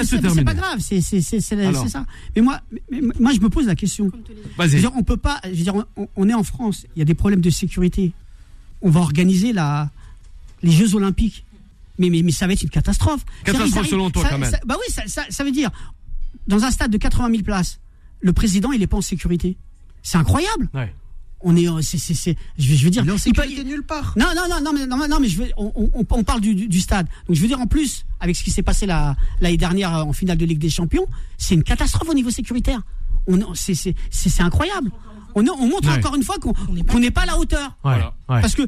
[0.04, 0.80] c'est pas grave.
[0.80, 2.06] C'est, c'est, c'est ça.
[2.36, 2.60] Mais moi,
[3.20, 4.10] moi, je me pose la question.
[4.58, 4.84] Vas-y.
[4.96, 5.40] On peut pas.
[5.44, 5.76] Je veux dire,
[6.16, 6.88] on est en France.
[6.96, 8.14] Il y a des problèmes de sécurité
[8.86, 9.90] on va organiser la,
[10.62, 11.44] les Jeux Olympiques.
[11.98, 13.26] Mais, mais, mais ça va être une catastrophe.
[13.44, 14.52] Catastrophe selon toi, quand même.
[14.66, 15.72] bah oui, ça, veut dire,
[16.48, 17.80] dans un stade de 80 000 places,
[18.22, 19.58] le président, il n'est pas en sécurité.
[20.04, 20.70] C'est incroyable.
[21.42, 24.14] On est, c'est, c'est, je, veux, dire, il est en sécurité nulle part.
[24.18, 27.08] Non, non, non, non, mais, non, mais je veux, on, on, parle du, du, stade.
[27.28, 30.38] Donc je veux dire, en plus, avec ce qui s'est passé l'année dernière en finale
[30.38, 32.82] de Ligue des Champions, c'est une catastrophe au niveau sécuritaire.
[33.28, 34.92] On, c'est, c'est, c'est incroyable
[35.36, 37.78] on, montre encore une fois qu'on n'est pas à la hauteur.
[38.28, 38.64] Parce que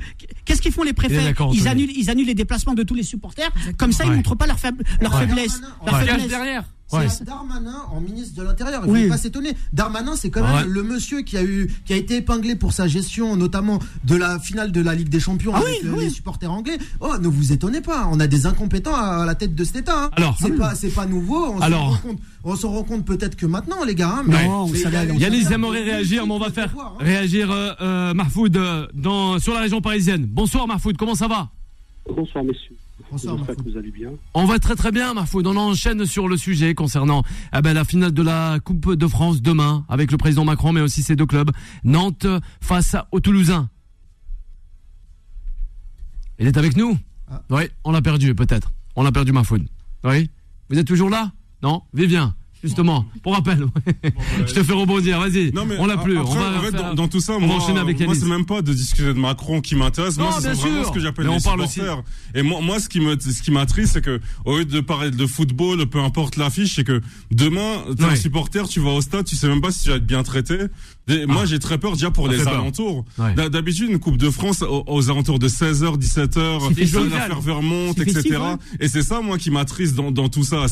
[0.45, 1.34] qu'est-ce qu'ils font les préfets?
[1.53, 3.49] Ils annulent, ils annulent les déplacements de tous les supporters.
[3.77, 4.58] Comme ça, ils montrent pas leur,
[5.01, 5.62] leur faiblesse.
[5.86, 6.27] Leur faiblesse.
[6.27, 6.63] derrière.
[6.89, 8.84] C'est Darmanin en ministre de l'Intérieur.
[8.86, 9.54] Il ne faut pas s'étonner.
[9.73, 12.88] Darmanin, c'est quand même le monsieur qui a eu, qui a été épinglé pour sa
[12.88, 16.52] gestion, notamment de la finale de la Ligue des Champions ah avec euh, les supporters
[16.52, 16.78] anglais.
[17.02, 18.08] Oh, ne vous étonnez pas.
[18.12, 20.06] On a des incompétents à la tête de cet État.
[20.06, 20.10] Hein.
[20.13, 21.54] Alors, c'est pas, c'est pas nouveau.
[21.56, 24.19] On Alors, se rend compte, on se rend compte peut-être que maintenant, les gars.
[24.19, 24.67] Hein, mais, non,
[25.17, 26.93] Yannis aimerait réagir, mais on va faire hein.
[27.00, 28.58] réagir euh, euh, Mahfoud
[28.93, 30.26] dans, sur la région parisienne.
[30.26, 31.50] Bonsoir Mahfoud, comment ça va?
[32.10, 32.76] Bonsoir messieurs.
[33.12, 34.12] Bonsoir, vous allez bien.
[34.34, 35.48] On va très très bien, Marfoud.
[35.48, 37.24] On enchaîne sur le sujet concernant
[37.56, 40.82] eh ben, la finale de la Coupe de France demain avec le président Macron, mais
[40.82, 41.52] aussi ses deux clubs.
[41.84, 42.28] Nantes
[42.60, 43.70] face aux Toulousains.
[46.39, 46.98] Il est avec nous
[47.30, 47.41] ah.
[47.50, 48.72] Oui, on l'a perdu peut-être.
[48.96, 49.67] On l'a perdu, Marfoud.
[50.04, 50.30] Oui
[50.70, 51.32] Vous êtes toujours là?
[51.63, 51.84] Non?
[51.93, 52.36] Vivien?
[52.63, 53.65] Justement, pour rappel,
[54.48, 55.52] je te fais rebondir, vas-y.
[55.56, 56.17] on l'a plus.
[56.17, 59.62] Après, on va dans, tout ça, moi, moi c'est même pas de discuter de Macron
[59.62, 60.17] qui m'intéresse.
[60.17, 62.04] Moi, c'est vraiment ce que j'appelle les supporters.
[62.34, 65.12] Et moi, moi, ce qui me, ce qui m'attriste, c'est que au lieu de parler
[65.12, 69.26] de football, peu importe l'affiche, c'est que demain, t'es un supporter, tu vas au stade,
[69.26, 70.58] tu sais même pas si tu vas être bien traité.
[71.28, 71.46] Moi, ah.
[71.46, 73.06] j'ai très peur déjà pour les alentours.
[73.36, 78.39] D'habitude, une Coupe de France aux, alentours de 16h, 17h, la ferveur monte, etc.
[78.80, 80.65] Et c'est ça, moi, qui m'attriste dans, dans tout ça.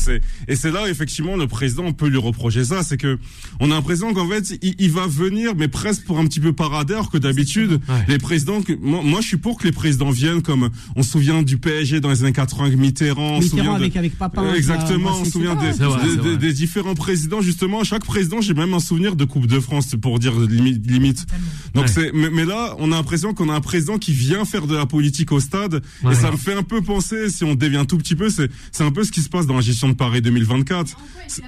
[0.48, 3.18] Et c'est là, effectivement, le président président, on peut lui reprocher ça, c'est que
[3.60, 7.10] on a l'impression qu'en fait, il, va venir, mais presque pour un petit peu paradeur
[7.10, 7.80] que d'habitude.
[8.08, 11.10] Les présidents, que, moi, moi, je suis pour que les présidents viennent comme on se
[11.10, 15.32] souvient du PSG dans les années 80, Mitterrand, Mitterrand avec, avec Papin, exactement, on se
[15.32, 17.84] souvient des, des, différents présidents justement.
[17.84, 20.86] Chaque président, j'ai même un souvenir de Coupe de France pour dire limite.
[20.86, 21.26] limite.
[21.74, 24.76] Donc c'est, mais, là, on a l'impression qu'on a un président qui vient faire de
[24.76, 27.84] la politique au stade, et ça me fait un peu penser, si on dévient un
[27.84, 29.94] tout petit peu, c'est c'est un peu ce qui se passe dans la gestion de
[29.94, 30.96] Paris 2024.
[30.96, 31.42] En fait,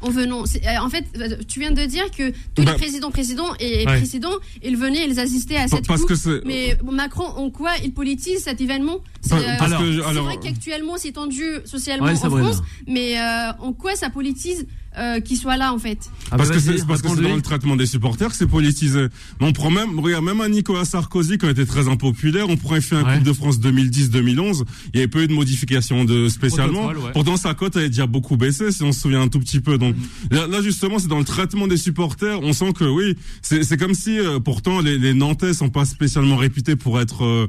[0.00, 3.10] en venant, euh, en fait, euh, tu viens de dire que tous les bah, présidents,
[3.10, 6.16] présidents et présidents, ils venaient, ils assistaient à cette parce coupe.
[6.16, 8.98] Que mais Macron, en quoi il politise cet événement?
[9.20, 13.16] C'est euh, vrai qu'actuellement c'est tendu socialement en France, mais
[13.60, 14.66] en quoi ça politise
[14.98, 15.98] euh, qui soit là en fait.
[16.30, 19.06] Ah, parce, que c'est, parce que c'est dans le traitement des supporters que c'est politisé.
[19.40, 22.56] Mais on prend même, regarde, même à Nicolas Sarkozy quand il était très impopulaire, on
[22.56, 26.28] pourrait faire un Coupe de France 2010-2011, il y avait peu eu de modifications de
[26.28, 26.90] spécialement.
[27.12, 29.78] Pourtant sa cote avait déjà beaucoup baissé si on se souvient un tout petit peu.
[29.78, 29.94] Donc
[30.30, 33.94] là, justement c'est dans le traitement des supporters, on sent que oui, c'est, c'est comme
[33.94, 37.48] si euh, pourtant les, les Nantais sont pas spécialement réputés pour être euh,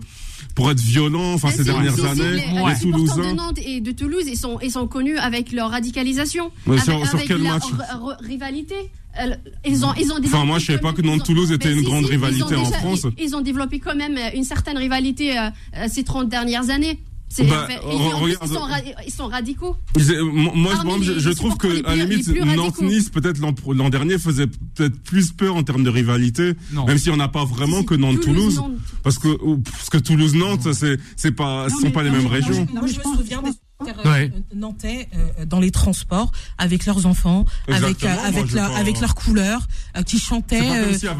[0.55, 2.23] pour être violents, enfin ces dernières années.
[2.23, 5.71] Les, les Toulousains de Nantes et de Toulouse, ils sont ils sont connus avec leur
[5.71, 7.63] radicalisation, avec, sur, quel match
[8.19, 8.75] rivalité.
[9.65, 12.55] Ils ont, ils ont enfin, moi, je savais pas que Nantes-Toulouse était une grande rivalité
[12.55, 13.05] en France.
[13.19, 16.99] Ils, ont développé quand même une certaine rivalité euh, euh ces 30 dernières années.
[17.39, 17.67] Bah,
[19.05, 19.75] ils, sont radicaux.
[19.95, 25.55] Moi, je, trouve que, à la limite, Nantes-Nice, peut-être l'an dernier, faisait peut-être plus peur
[25.55, 26.53] en termes de rivalité.
[26.87, 28.61] Même si on n'a pas vraiment que Nantes-Toulouse.
[29.03, 29.29] Parce que,
[29.63, 30.67] parce que Toulouse-Nantes,
[31.15, 32.67] c'est pas, ce sont pas les mêmes régions.
[32.71, 33.41] je me souviens
[34.05, 39.15] euh, nantais euh, dans les transports avec leurs enfants, avec euh, avec leur avec leurs
[39.15, 39.67] couleurs,
[40.05, 40.61] qui chantaient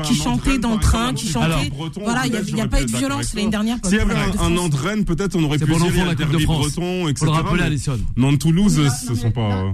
[0.04, 1.72] qui chantaient dans le train, qui chantaient.
[2.02, 3.78] Voilà, il n'y a, pas eu de violence l'année dernière.
[3.84, 7.08] S'il y avait un, an de Rennes, peut-être on aurait pu dire la derby breton,
[7.08, 7.32] etc.
[8.16, 9.74] Non, Toulouse, ce sont pas.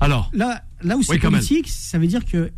[0.00, 2.50] Alors là, là où c'est politique, ça veut dire que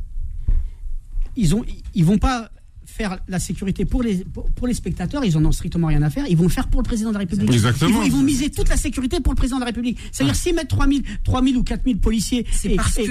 [1.37, 2.49] ils ont, ils vont pas
[2.95, 6.27] faire la sécurité pour les, pour, les spectateurs, ils en ont strictement rien à faire.
[6.29, 7.53] Ils vont le faire pour le président de la République.
[7.53, 8.03] Exactement.
[8.05, 9.99] Ils vont, miser toute la sécurité pour le président de la République.
[10.13, 13.05] C'est-à-dire, s'ils mettent 3000, 3000 ou 4000 policiers, c'est parce qu'il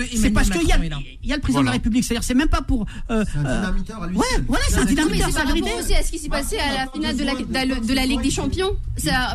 [0.68, 0.80] y, a,
[1.24, 2.04] y a le président de la République.
[2.04, 2.86] C'est-à-dire, c'est même pas pour.
[3.12, 4.18] Euh, c'est un euh, dynamiteur à lui.
[4.18, 5.30] Ouais, voilà, c'est un dynamiteur.
[5.32, 8.06] C'est rapport aussi à ce qui s'est passé à la finale de la, de la
[8.06, 8.72] Ligue des Champions.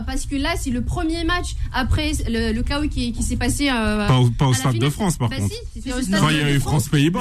[0.07, 3.69] Parce que là, c'est le premier match après le, chaos qui, qui s'est passé.
[3.71, 4.07] Euh,
[4.39, 5.55] pas, au Stade de France, par bah contre.
[5.77, 7.21] il y a eu France-Pays-Bas.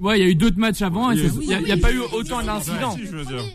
[0.00, 1.10] Ouais, il y a eu d'autres matchs avant.
[1.10, 2.96] Il n'y a pas eu autant d'incidents.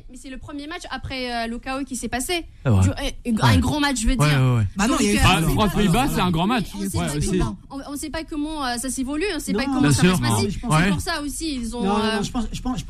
[0.09, 2.45] Mais c'est le premier match après euh, le chaos qui s'est passé.
[2.65, 4.65] Un grand match, je veux dire.
[4.75, 6.67] Bah non, il y a eu France-Pays-Bas, c'est un grand match.
[6.75, 10.15] On ne sait pas comment euh, ça s'évolue, on ne sait pas comment ça va
[10.15, 10.49] se passer.
[10.51, 11.87] C'est pour ça aussi, ils ont.
[11.87, 12.83] Euh, je pense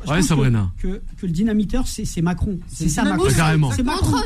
[0.78, 2.58] que le dynamiteur, c'est Macron.
[2.66, 3.28] C'est ça, Macron.
[3.34, 3.70] Carrément.
[3.72, 4.16] C'est Macron.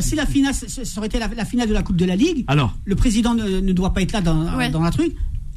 [0.00, 2.46] Si la finale, ça aurait été la finale de la Coupe de la Ligue,
[2.84, 5.14] le président ne doit pas être là dans la truc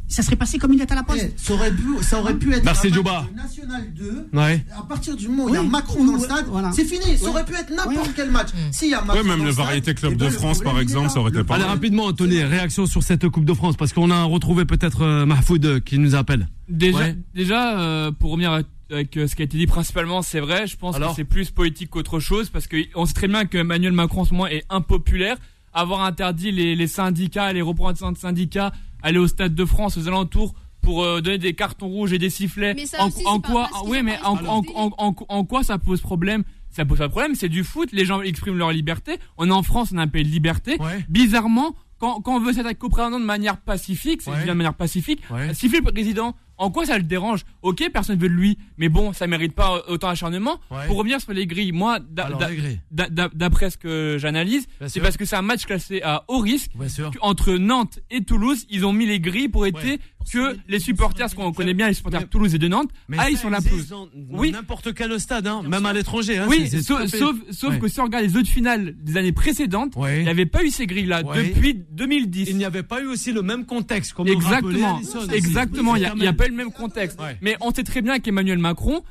[0.10, 1.24] ça serait passé comme une lettre à la poste.
[1.24, 3.28] Eh, ça, aurait pu, ça aurait pu être Merci Djouba.
[3.36, 4.30] National 2.
[4.34, 4.66] Ouais.
[4.76, 7.16] À partir du moment où il y a Macron dans le stade, c'est fini.
[7.18, 8.50] Ça aurait pu être n'importe quel match.
[8.50, 8.72] Mm.
[8.72, 9.22] S'il y a Macron.
[9.22, 12.06] Ouais, même le Variété Club de France, par exemple, ça aurait été pas Allez, rapidement,
[12.06, 15.80] Anthony, réaction sur cette Coupe de France, parce qu'on a retrouvé peut-être euh, Mahfoud euh,
[15.80, 16.48] qui nous appelle.
[16.68, 18.52] Déjà, déjà euh, pour revenir
[18.92, 21.92] avec ce qui a été dit principalement, c'est vrai, je pense que c'est plus politique
[21.92, 25.38] qu'autre chose, parce qu'on sait très bien que Emmanuel Macron en ce moment est impopulaire.
[25.74, 30.08] Avoir interdit les, les syndicats, les représentants de syndicats aller au Stade de France, aux
[30.08, 32.76] alentours, pour euh, donner des cartons rouges et des sifflets.
[33.26, 36.44] en, quoi, oui, mais en, quoi ça pose problème?
[36.70, 37.36] Ça pose pas problème.
[37.36, 37.90] C'est du foot.
[37.92, 39.18] Les gens expriment leur liberté.
[39.38, 40.78] On est en France, on a un pays de liberté.
[41.10, 45.22] Bizarrement, quand, quand on veut s'attaquer au président de manière pacifique, c'est de manière pacifique,
[45.54, 49.14] siffler le président en quoi ça le dérange Ok, personne veut de lui, mais bon,
[49.14, 50.60] ça mérite pas autant acharnement.
[50.88, 52.00] Pour revenir sur les grilles, moi,
[52.92, 56.72] d'après ce que j'analyse, c'est parce que c'est un match classé à haut risque.
[57.22, 60.00] Entre Nantes et Toulouse, ils ont mis les grilles pour éviter
[60.32, 63.38] que les supporters, parce qu'on connaît bien les supporters de Toulouse et de Nantes, aillent
[63.38, 63.94] sur la pelouse.
[64.30, 66.38] Oui, n'importe quel stade, hein, même à l'étranger.
[66.38, 67.10] Hein, oui, sauf,
[67.52, 70.64] sauf, que si on regarde les autres finales des années précédentes, il n'y avait pas
[70.64, 72.50] eu ces grilles-là depuis 2010.
[72.50, 74.14] Il n'y avait pas eu aussi le même contexte.
[74.14, 75.96] Comme exactement, exactement.
[75.96, 77.20] Il n'y a, pas eu le même contexte.
[77.42, 79.04] Mais on sait très bien qu'Emmanuel Macron,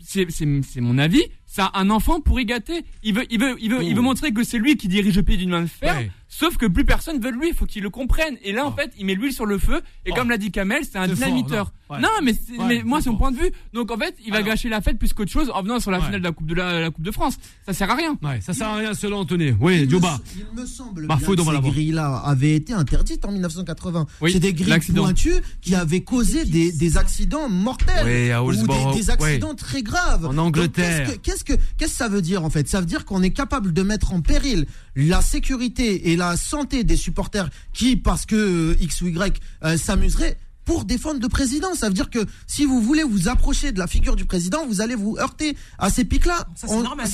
[0.00, 2.84] c'est mon avis, ça un enfant pour y gâter.
[3.02, 5.22] Il veut, il veut, il veut, il veut montrer que c'est lui qui dirige le
[5.22, 5.94] pays d'une main de fer.
[6.38, 8.36] Sauf que plus personne veut lui, il faut qu'il le comprenne.
[8.42, 8.78] Et là, en oh.
[8.78, 9.80] fait, il met l'huile sur le feu.
[10.04, 10.30] Et comme oh.
[10.30, 11.72] l'a dit Kamel, c'est un dynamiteur.
[11.88, 12.10] non.
[12.22, 12.34] mais,
[12.68, 13.50] mais moi, c'est mon point de vue.
[13.72, 15.98] Donc, en fait, il va gâcher la fête plus qu'autre chose en venant sur la
[15.98, 17.38] finale de la Coupe de la, Coupe de France.
[17.64, 18.18] Ça sert à rien.
[18.22, 19.54] Ouais, ça sert à rien selon Anthony.
[19.58, 20.18] Oui, Djouba.
[20.36, 24.04] Il me semble que ces grilles-là avaient été interdites en 1980.
[24.28, 29.82] c'est des grilles pointues qui avaient causé des, des accidents mortels ou des, accidents très
[29.82, 30.26] graves.
[30.26, 31.06] En Angleterre.
[31.22, 32.68] Qu'est-ce que, qu'est-ce que, qu'est-ce que ça veut dire en fait?
[32.68, 36.36] Ça veut dire qu'on est capable de mettre en péril la sécurité et la la
[36.36, 39.40] santé des supporters qui, parce que X ou Y,
[39.76, 40.36] s'amuseraient
[40.66, 41.74] pour défendre le président.
[41.74, 44.82] Ça veut dire que si vous voulez vous approcher de la figure du président, vous
[44.82, 46.46] allez vous heurter à ces pics-là.
[46.54, 47.06] Ça, c'est normal.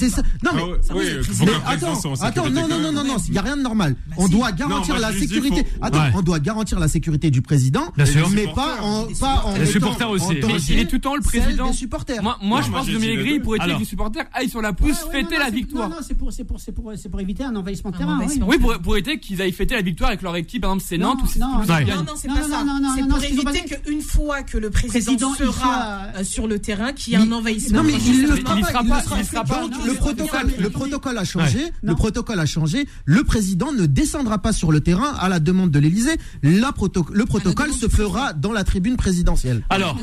[0.43, 1.05] Non, mais, ah oui,
[1.41, 3.95] mais attends, attends, non, non, non, non, non, il n'y a rien de normal.
[4.09, 5.65] Bah, on doit garantir la sécurité.
[5.81, 7.93] Attends, on doit garantir la sécurité du président,
[8.35, 10.35] mais pas en, pas en les supporters aussi.
[10.35, 11.69] Mais il est tout le temps le président.
[11.69, 12.23] Des supporters.
[12.23, 14.99] Moi, moi je pense que Mélegri pourrait dire que les supporters aillent sur la pousse
[15.12, 15.88] fêter la victoire.
[15.88, 18.19] Non, non, c'est pour, c'est pour, c'est pour, c'est pour éviter un envahissement de terrain.
[18.47, 20.62] Oui, pour éviter qu'ils aillent fêter la victoire avec leur équipe.
[20.62, 21.65] Par exemple, c'est Nantes ou c'est Non, non,
[22.17, 22.65] c'est pas ça.
[23.21, 27.16] C'est pour éviter qu'une fois que le président, sera euh, sur le terrain, qu'il y
[27.16, 27.78] a un envahissement.
[27.78, 29.62] Non, mais il ne sera pas.
[29.87, 31.72] Le protocole, le protocole a changé.
[31.83, 32.87] Le protocole a changé.
[33.05, 36.16] Le président ne descendra pas sur le terrain à la demande de l'Élysée.
[36.42, 39.64] Le protocole se fera dans la tribune présidentielle.
[39.70, 39.98] Alors,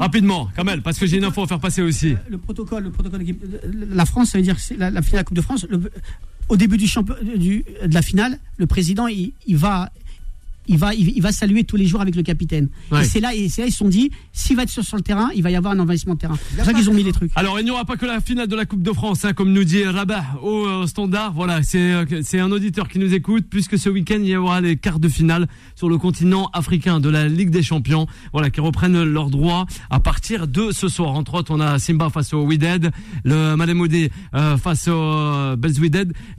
[0.00, 2.16] rapidement, Kamel, parce que j'ai une info à faire passer aussi.
[2.28, 3.24] Le protocole, le protocole,
[3.90, 5.66] la France, ça veut dire que la, la finale de la Coupe de France.
[6.48, 6.86] au début du,
[7.36, 9.90] du, de la finale, le président, il, il va
[10.66, 12.68] il va, il, va saluer tous les jours avec le capitaine.
[12.92, 15.02] Et c'est là, et c'est là ils se sont dit, s'il va être sur, le
[15.02, 16.38] terrain, il va y avoir un envahissement de terrain.
[16.50, 17.32] C'est pour ça qu'ils ont mis les trucs.
[17.34, 19.52] Alors, il n'y aura pas que la finale de la Coupe de France, hein, comme
[19.52, 21.32] nous dit Rabat au euh, standard.
[21.32, 24.60] Voilà, c'est euh, c'est un auditeur qui nous écoute, puisque ce week-end il y aura
[24.60, 28.06] les quarts de finale sur le continent africain de la Ligue des Champions.
[28.32, 31.14] Voilà, qui reprennent leurs droits à partir de ce soir.
[31.14, 32.92] Entre autres, on a Simba face au Wydad,
[33.24, 35.56] le Malemodé euh, face au euh,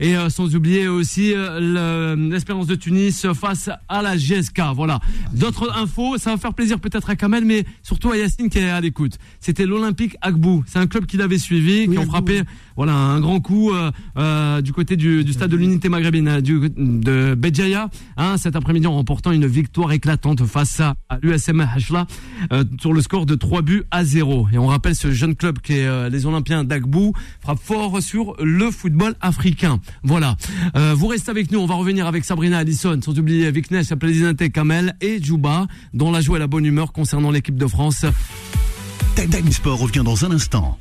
[0.00, 4.60] et sans oublier aussi l'Espérance de Tunis face à la GSK.
[4.74, 5.00] Voilà.
[5.32, 8.68] D'autres infos, ça va faire plaisir peut-être à Kamel, mais surtout à Yacine qui est
[8.68, 9.18] à l'écoute.
[9.40, 10.64] C'était l'Olympique Agbou.
[10.66, 12.42] C'est un club qu'il avait suivi, qui ont frappé
[12.76, 17.34] voilà un grand coup euh, euh, du côté du, stade de l'unité maghrébine du, de
[17.34, 22.06] Béjaïa hein, cet après-midi en remportant une victoire éclatante face à, l'USM Hachla
[22.52, 24.48] euh, sur le score de 3 buts à 0.
[24.52, 28.70] Et on rappelle ce jeune club qui est les Olympiens d'Agbou frappe fort sur le
[28.70, 29.78] football africain.
[30.02, 30.36] Voilà.
[30.94, 34.96] vous restez avec nous, on va revenir avec Sabrina Allison, sans oublier Viknesh, Président Kamel
[35.00, 38.04] et Djouba, dont la joie et la bonne humeur concernant l'équipe de France.
[39.14, 40.78] Time Sport revient dans un instant.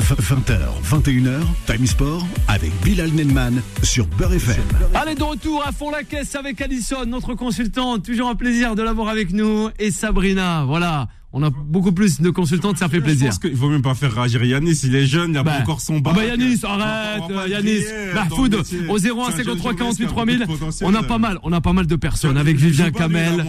[0.00, 4.62] 20h, 21h, Time Sport avec Bilal Nenman sur Beurre FM.
[4.94, 8.04] Allez, de retour à fond la caisse avec Addison, notre consultante.
[8.04, 9.70] Toujours un plaisir de l'avoir avec nous.
[9.78, 11.08] Et Sabrina, voilà.
[11.30, 13.26] On a beaucoup plus de consultantes, ça fait plaisir.
[13.26, 15.50] Je pense qu'il faut même pas faire réagir Yanis, il est jeune, il a pas
[15.50, 16.14] bah, encore son bac.
[16.16, 17.84] Oh bah Yanis, arrête, Yanis.
[18.14, 18.54] Mahfoud,
[18.88, 20.46] au 01 53 48 3000,
[20.80, 23.44] on a pas mal, on a pas mal de personnes avec Vivien Kamel,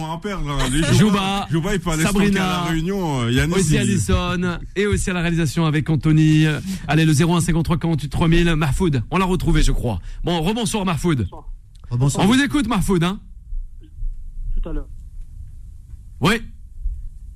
[0.92, 1.48] Jouba,
[2.02, 3.54] Sabrina, à la réunion, euh, Yanis.
[3.54, 6.44] Aussi Alison, et aussi à la réalisation avec Anthony.
[6.86, 10.00] Allez, le 01 53 48 3000, Mahfoud, on l'a retrouvé, je crois.
[10.22, 11.28] Bon, rebonsoir Mahfoud.
[11.90, 13.20] On vous écoute Mahfoud, hein.
[14.60, 14.88] Tout à l'heure.
[16.20, 16.42] Oui.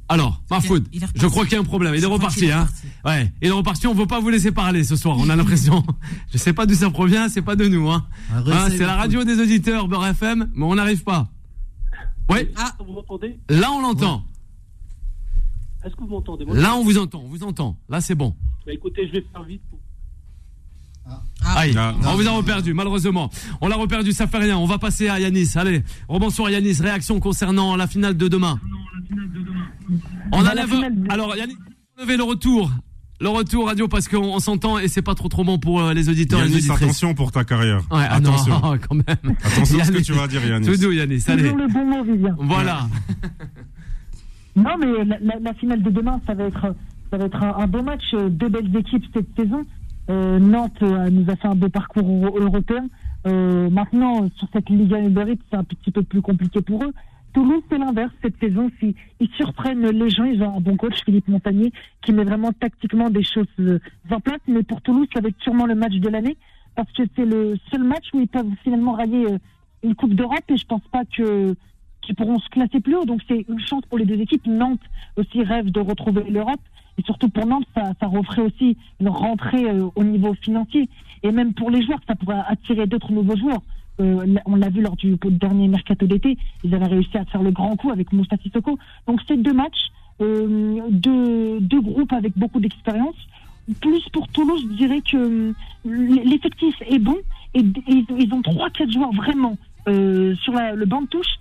[0.09, 1.95] Alors, Mahfoud, je crois qu'il y a un problème.
[1.95, 2.69] Il est reparti, hein.
[3.05, 3.87] Ouais, il est reparti.
[3.87, 5.17] On veut pas vous laisser parler ce soir.
[5.19, 5.83] On a l'impression.
[6.33, 7.29] je sais pas d'où ça provient.
[7.29, 8.07] C'est pas de nous, hein.
[8.31, 11.29] hein c'est la radio des auditeurs Beurre FM, mais on n'arrive pas.
[12.31, 12.49] Oui.
[12.57, 13.39] Ah, vous m'entendez?
[13.49, 14.25] Là, on l'entend.
[15.85, 16.45] Est-ce que vous m'entendez?
[16.49, 17.23] Là, on vous entend.
[17.25, 17.77] On vous entend.
[17.89, 18.35] Là, c'est bon.
[18.67, 19.63] Bah, écoutez, je vais faire vite.
[21.07, 21.59] Ah.
[21.59, 21.95] Aïe, ah.
[22.07, 23.31] on vous a reperdu, malheureusement.
[23.61, 24.57] On l'a reperdu, ça fait rien.
[24.57, 25.53] On va passer à Yanis.
[25.57, 26.79] Allez, rebonsoir Yanis.
[26.81, 28.59] Réaction concernant la finale de demain.
[30.33, 30.55] On a
[31.11, 31.59] Alors, Yannick,
[31.99, 32.71] levez le retour.
[33.21, 36.09] Le retour radio parce qu'on s'entend et c'est pas trop trop bon pour euh, les
[36.09, 37.79] auditeurs Yannis, et les attention pour ta carrière.
[37.91, 38.61] Ouais, ah attention.
[38.61, 39.37] Non, quand même.
[39.45, 40.67] Attention à ce que tu vas dire Yannis.
[40.67, 41.53] Tout doux Yannis, allez.
[41.53, 42.35] le bon mot, Vivien.
[42.41, 42.89] Voilà.
[44.57, 46.75] non mais la, la, finale de demain, ça va être,
[47.11, 48.03] ça va être un, beau match.
[48.15, 49.65] Euh, deux belles équipes cette saison.
[50.11, 52.05] Euh, Nantes euh, nous a fait un beau parcours
[52.37, 52.87] européen.
[53.27, 56.93] Euh, maintenant, sur cette Liga Uber c'est un petit peu plus compliqué pour eux.
[57.33, 58.71] Toulouse, c'est l'inverse cette saison.
[58.79, 62.53] Si, ils surprennent les gens, ils ont un bon coach, Philippe Montagnier, qui met vraiment
[62.53, 64.41] tactiquement des choses en place.
[64.47, 66.37] Mais pour Toulouse, ça va être sûrement le match de l'année,
[66.77, 69.27] parce que c'est le seul match où ils peuvent finalement rallier
[69.83, 71.57] une Coupe d'Europe, et je pense pas que
[72.03, 73.05] qu'ils pourront se classer plus haut.
[73.05, 74.47] Donc c'est une chance pour les deux équipes.
[74.47, 74.81] Nantes
[75.17, 76.61] aussi rêve de retrouver l'Europe.
[76.99, 80.89] Et surtout pour Nantes, ça, referait aussi une rentrée euh, au niveau financier.
[81.23, 83.63] Et même pour les joueurs, ça pourrait attirer d'autres nouveaux joueurs.
[84.01, 87.53] Euh, on l'a vu lors du dernier mercato d'été, ils avaient réussi à faire le
[87.53, 88.79] grand coup avec Moussa Sissoko.
[89.07, 93.15] Donc c'est deux matchs, euh, deux, deux groupes avec beaucoup d'expérience.
[93.81, 95.55] Plus pour Toulouse, je dirais que
[95.85, 97.17] l'effectif est bon
[97.55, 101.39] et, ils ont trois, quatre joueurs vraiment sur le banc de touche.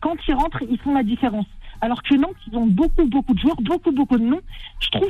[0.00, 1.46] Quand ils rentrent, ils font la différence.
[1.82, 4.40] Alors que Nantes, ils ont beaucoup, beaucoup de joueurs, beaucoup, beaucoup de noms.
[4.80, 5.08] Je trouve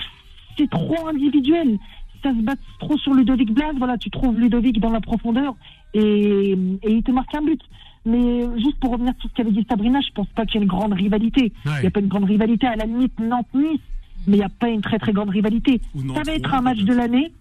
[0.59, 1.79] c'est trop individuel
[2.23, 5.55] ça se bat trop sur Ludovic Blas, voilà, tu trouves Ludovic dans la profondeur
[5.95, 6.57] et,
[6.87, 7.61] il te marque un but.
[8.05, 10.63] Mais juste pour revenir sur ce qu'avait dit Sabrina, je pense pas qu'il y ait
[10.63, 11.53] une grande rivalité.
[11.65, 13.81] Il n'y a pas une grande rivalité à la limite Nantes-Nice,
[14.27, 15.81] mais il n'y a pas une très très grande rivalité.
[16.15, 17.33] Ça va être un match de l'année.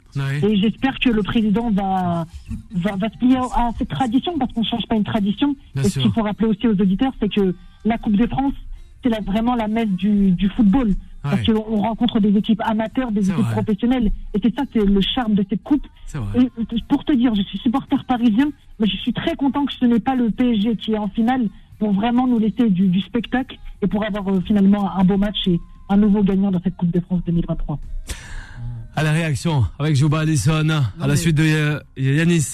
[0.44, 2.26] Et j'espère que le président va,
[2.76, 5.56] va, va se plier à cette tradition parce qu'on ne change pas une tradition.
[5.74, 6.02] Bien et sûr.
[6.02, 7.56] ce qu'il faut rappeler aussi aux auditeurs, c'est que
[7.86, 8.54] la Coupe de France,
[9.04, 10.94] c'est vraiment la messe du, du football.
[11.24, 13.52] Parce qu'on rencontre des équipes amateurs, des équipes vrai.
[13.54, 14.12] professionnelles.
[14.34, 15.86] Et c'est ça, c'est le charme de cette coupe.
[16.34, 16.50] Et
[16.90, 18.50] pour te dire, je suis supporter parisien,
[18.80, 21.48] mais je suis très content que ce n'est pas le PSG qui est en finale
[21.78, 25.48] pour vraiment nous laisser du, du spectacle et pour avoir euh, finalement un beau match
[25.48, 27.80] et un nouveau gagnant dans cette Coupe de France 2023.
[28.96, 30.68] À la réaction avec Jouba Allison,
[31.00, 32.54] à la suite de euh, Yanis.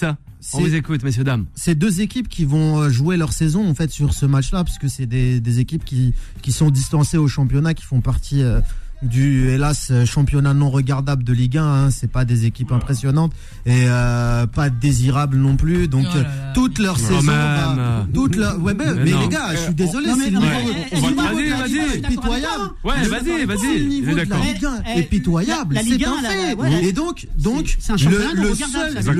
[0.54, 1.46] On vous écoute, messieurs, dames.
[1.54, 4.78] C'est deux équipes qui vont euh, jouer leur saison en fait sur ce match-là, parce
[4.78, 8.60] que c'est des, des équipes qui, qui sont distancées au championnat, qui font partie euh,
[9.02, 11.64] du hélas championnat non regardable de Ligue 1.
[11.64, 13.32] Hein, c'est pas des équipes impressionnantes
[13.66, 15.88] et euh, pas désirables non plus.
[15.88, 16.52] Donc Oh là euh, là.
[16.54, 20.08] toute leur Quand saison, va- toute leur, ouais, Mais mais, les gars, je suis désolé,
[20.18, 22.64] c'est le niveau, pitoyable.
[22.84, 23.58] Ouais, vas-y, vas-y.
[23.60, 24.36] Le Il est niveau de la.
[24.38, 26.84] Ligue 1 Eh, est pitoyable, c'est 1, un fait.
[26.84, 28.54] Et donc, donc le,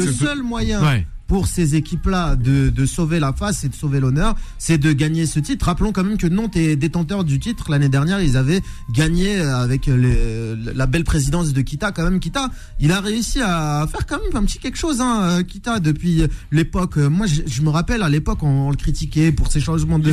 [0.06, 0.80] seul, moyen.
[1.28, 5.26] Pour ces équipes-là de, de sauver la face et de sauver l'honneur, c'est de gagner
[5.26, 5.66] ce titre.
[5.66, 7.70] Rappelons quand même que Nantes est détenteur du titre.
[7.70, 8.62] L'année dernière, ils avaient
[8.92, 11.92] gagné avec les- la belle présidence de Kita.
[11.92, 12.50] Quand même, Kita,
[12.80, 15.00] il a réussi à faire quand même un petit quelque chose.
[15.00, 16.96] Hein, Kita, depuis l'époque.
[16.96, 20.10] Moi, je, je me rappelle à l'époque, on, on le critiquait pour ses changements de.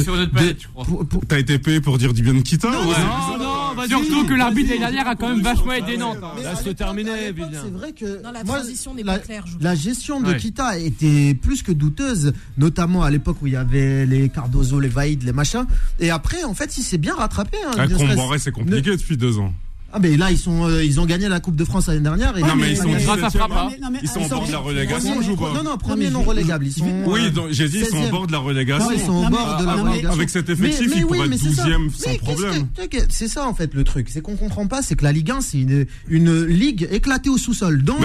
[1.28, 2.96] T'as été payé pour dire du bien de Kita Non, ou ouais.
[2.96, 3.62] c'est- Non, non.
[3.88, 6.18] Surtout que l'arbitre l'année dernière a quand même vachement aidé Nantes.
[6.24, 6.32] hein.
[6.38, 7.62] Mais à Laisse-le l'époque- terminer, à l'époque, Vivien.
[7.66, 10.38] C'est vrai que Non, la transition n'est pas claire, je La gestion de Ouais.
[10.38, 11.05] Kita était
[11.42, 15.34] plus que douteuse, notamment à l'époque où il y avait les Cardozo, les Vaïd, les
[15.34, 15.66] machins.
[16.00, 17.58] Et après, en fait, il s'est bien rattrapé.
[17.66, 19.54] Hein, ne serait-ce- Comboiré, c'est compliqué depuis deux ans.
[19.96, 22.38] Ah, mais là, ils, sont, euh, ils ont gagné la Coupe de France l'année dernière.
[22.38, 23.70] Et non, mais ils sont grâce à 17e, Frappa.
[24.02, 26.68] Ils sont en bord de la relégation, Non, non, premier non relégable.
[26.68, 27.04] Ils sont.
[27.06, 27.22] Oui,
[27.52, 28.08] j'ai dit, ils sont 16e.
[28.08, 28.92] au bord de la Non, relégation.
[28.92, 30.12] ils sont au Non, bord de la relégation.
[30.12, 31.64] Avec cet effectif, ils pourraient être c'est ça.
[31.66, 32.68] 12e Oui, sans problème.
[33.08, 35.40] C'est ça en fait le truc, c'est qu'on comprend pas, c'est que la Ligue 1
[35.40, 37.82] c'est une, une ligue éclatée au sous-sol.
[37.82, 38.00] Donc,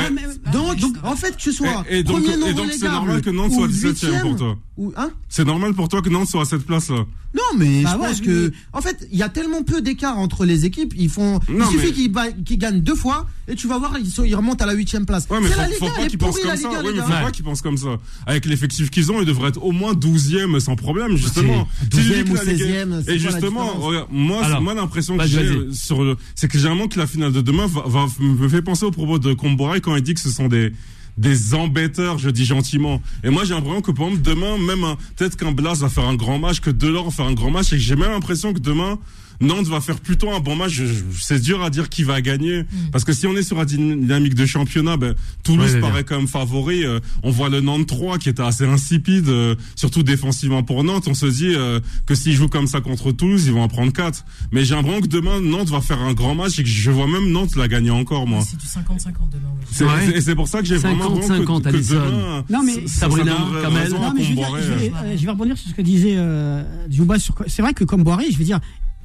[0.53, 3.20] donc, en fait que ce soit Et, donc, premier non et donc c'est relégable normal
[3.22, 4.59] que Nantes ou soit 17 e pour huitième, toi.
[4.97, 5.11] hein?
[5.28, 7.05] C'est normal pour toi que Nantes soit à cette place-là.
[7.33, 9.81] Non, mais Bah je ouais, pense mais- que, en fait, il y a tellement peu
[9.81, 10.95] d'écart entre les équipes.
[10.97, 14.11] Ils font, Non, il suffit mais- qu'ils, gagnent deux fois et tu vas voir, ils,
[14.11, 15.26] sont, ils remontent à la huitième place.
[15.31, 16.55] Ouais, mais c'est faut, la faut 1, pas qu'ils pensent comme ça.
[16.57, 17.05] Ligue 1, Ouais, les mais gars.
[17.05, 17.99] faut pas qu'ils pensent comme ça.
[18.26, 21.68] Avec l'effectif qu'ils ont, ils devraient être au moins 12e sans problème, justement.
[21.93, 24.74] C'est Si 12e que ou la Ligue- 16e, c'est Et justement, regarde, moi, Alors, moi
[24.74, 27.83] l'impression que j'ai euh, sur le, c'est que généralement que la finale de demain va,
[27.87, 30.72] va- me fait penser au propos de Comboiré quand il dit que ce sont des
[31.21, 33.03] des embêteurs, je dis gentiment.
[33.23, 36.14] Et moi, j'ai l'impression que, par exemple, demain, même peut-être qu'un Blas va faire un
[36.14, 38.99] grand match, que Delors va faire un grand match, et j'ai même l'impression que demain,
[39.41, 40.72] Nantes va faire plutôt un bon match.
[40.72, 42.64] Je- je- C'est dur à dire qui va gagner.
[42.93, 45.14] Parce que si on est sur la dynamique de championnat, ben,
[45.45, 46.84] Toulouse Ouais, paraît quand même favori.
[46.84, 51.07] Euh, on voit le Nantes 3 qui était assez insipide, euh, surtout défensivement pour Nantes.
[51.09, 53.93] On se dit euh, que s'ils jouent comme ça contre Toulouse, ils vont en prendre
[53.93, 54.24] 4.
[54.53, 57.07] Mais j'ai l'impression que demain, Nantes va faire un grand match et que je vois
[57.07, 58.43] même Nantes la gagner encore, moi.
[58.49, 59.45] C'est du 50-50 demain.
[59.49, 59.66] ouais.
[59.70, 59.91] C'est- Ouais.
[60.07, 62.86] c'est- Et c'est pour ça que j'ai vraiment 50-50, l'impression que, que demain, Non, mais-
[62.86, 63.91] Sabrina, Kamel.
[63.91, 64.88] Non, mais je, vais, euh.
[65.05, 67.18] euh, je vais rebondir sur ce que disait euh, Jouba.
[67.18, 68.61] Sur, c'est vrai que comme Boiré, je veux dire,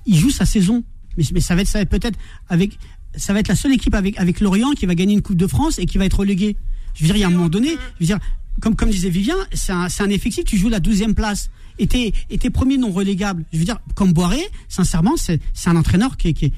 [0.06, 0.84] il joue sa saison,
[1.18, 2.18] mais, mais ça va être, ça va peut-être
[2.50, 2.78] avec,
[3.16, 5.48] ça va être la seule équipe avec avec Lorient qui va gagner une Coupe de
[5.48, 6.56] France et qui va être reléguée.
[6.96, 8.20] Je veux dire, il y a un moment donné, je veux dire,
[8.62, 10.46] comme comme disait Vivien, c'est un, c'est un effectif.
[10.46, 13.44] Tu joues la 12e place et t'es premier non relégable.
[13.52, 14.40] Je veux dire, comme Boiré,
[14.70, 16.54] sincèrement, c'est c'est un entraîneur qui est qui est-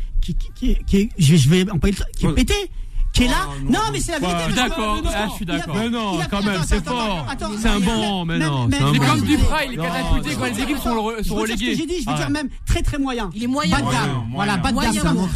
[0.55, 1.65] qui qui, je vais, je vais
[2.15, 2.53] qui est pété.
[3.17, 4.37] Qui est là Oh, Non, non, mais c'est la vérité.
[4.39, 5.75] Je suis d'accord, là, je suis d'accord.
[5.75, 7.25] Mais non, quand même, c'est fort.
[7.59, 11.35] C'est un bon, mais non, c'est comme Duprat, il est catapulté quand les équipes sont,
[11.35, 11.75] reléguées.
[11.75, 13.29] j'ai dit, je veux Ah dire même très très moyen.
[13.33, 13.75] Il est moyen.
[13.75, 14.09] Bas de gamme.
[14.09, 15.03] Moyen, Voilà, bas de Moyen.
[15.03, 15.27] gamme.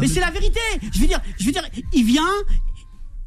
[0.00, 0.60] Mais c'est la vérité.
[0.92, 2.28] Je veux dire, je veux dire, il vient,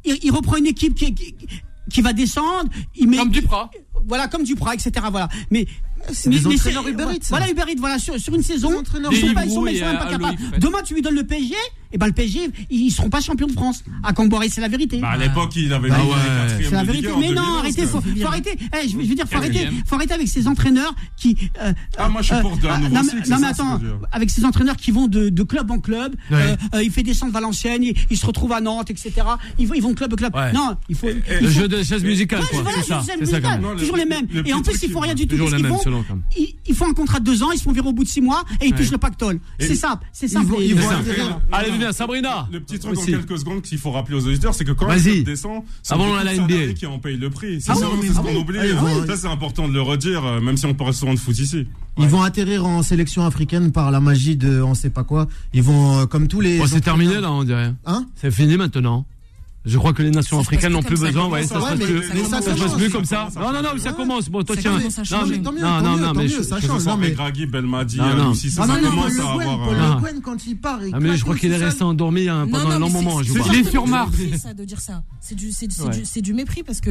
[0.04, 3.70] il, reprend une équipe qui, va descendre, il met Comme Duprat.
[4.06, 4.92] voilà comme Duprat, etc.
[5.10, 5.28] Voilà.
[5.50, 5.66] Mais
[6.12, 7.26] C'est des entraîneurs Uber Eats.
[7.30, 9.68] Voilà Uber Eats, voilà sur, sur une saison, ils sont Des pas, ils sont, Librou
[9.68, 10.38] ils sont et même pas capables.
[10.58, 11.54] Demain tu lui donnes le PSG,
[11.92, 13.82] et ben le PSG ils seront pas champions de France.
[14.02, 14.98] À Camboire, c'est la vérité.
[14.98, 16.64] Bah, à l'époque, il avait Bah ouais.
[16.64, 17.08] C'est la vérité.
[17.18, 18.50] Mais non, 2011, arrêtez, faut, faut arrêter.
[18.58, 21.36] Eh, je, veux- je veux dire, faut arrêter, faut arrêter avec ces entraîneurs qui.
[21.62, 23.36] euh, Ah, moi, je suis euh, pour de un ah, nouveau non, mais- cycle, non,
[23.36, 25.78] c'est mais ça, ce que attends, avec ces entraîneurs qui vont de, de club en
[25.78, 26.36] club, Ouais.
[26.36, 29.12] euh, euh, il fait descendre Valenciennes, il, il se retrouve à Nantes, etc.
[29.58, 30.34] Ils vont, ils vont club club.
[30.34, 30.52] Ouais.
[30.52, 31.08] Non, il faut.
[31.08, 32.62] il Le faut- jeu de chaise musicale, Ouais, quoi.
[32.62, 33.02] voilà, C'est ça.
[33.06, 33.60] C'est ça, quand même.
[33.62, 34.26] Non, le- toujours les mêmes.
[34.32, 35.36] le et en plus, ils font rien du tout.
[35.36, 35.72] toujours les mêmes,
[36.36, 38.08] ils, ils font un contrat de deux ans, ils se font virer au bout de
[38.08, 39.40] six mois et ils touchent le pactole.
[39.58, 40.54] Et- C'est simple, c'est Ils simple.
[40.60, 41.00] ils ça.
[41.52, 42.48] Allez, Sabrina.
[42.52, 45.00] Le petit truc en quelques secondes qu'il faut rappeler aux auditeurs, c'est que quand le
[45.00, 47.60] club descend, c'est salariés qui en payent le prix.
[47.60, 48.58] C'est Ah ça, c'est ce ah qu'on oublie.
[48.60, 51.14] Ah, ils vont- Ça, c'est important de le redire, euh, même si on parle souvent
[51.14, 51.66] de foot ici.
[51.98, 55.28] Ils vont atterrir en sélection africaine par la magie de on sait pas quoi.
[55.54, 56.64] Ils vont euh, comme tous les.
[56.66, 57.72] C'est terminé, là, on dirait.
[57.86, 58.06] Hein?
[58.16, 59.06] C'est fini maintenant.
[59.66, 61.28] Je crois que les nations africaines n'ont plus besoin.
[61.28, 63.28] Ouais, ça se passe mais- mais plus comme ça.
[63.36, 64.28] Non, non, non, ça commence.
[64.28, 64.72] Bon, toi, tiens.
[64.76, 66.84] à Non, mais- mieux, non, non, mieux, mais mieux, ça change.
[66.84, 68.30] Non, mais- Regragui, Belmadi, Non, non.
[68.30, 69.68] Lucie, ça, Ah commence à avoir.
[69.68, 72.46] Euh, Le Guen, quand il part, Ah, mais je crois qu'il est resté endormi hein,
[72.50, 73.20] pendant un long mais moment.
[73.20, 74.10] Il est sur Mars.
[74.56, 75.02] de dire ça.
[75.20, 75.66] C'est du, c'est,
[76.32, 76.90] mépris parce que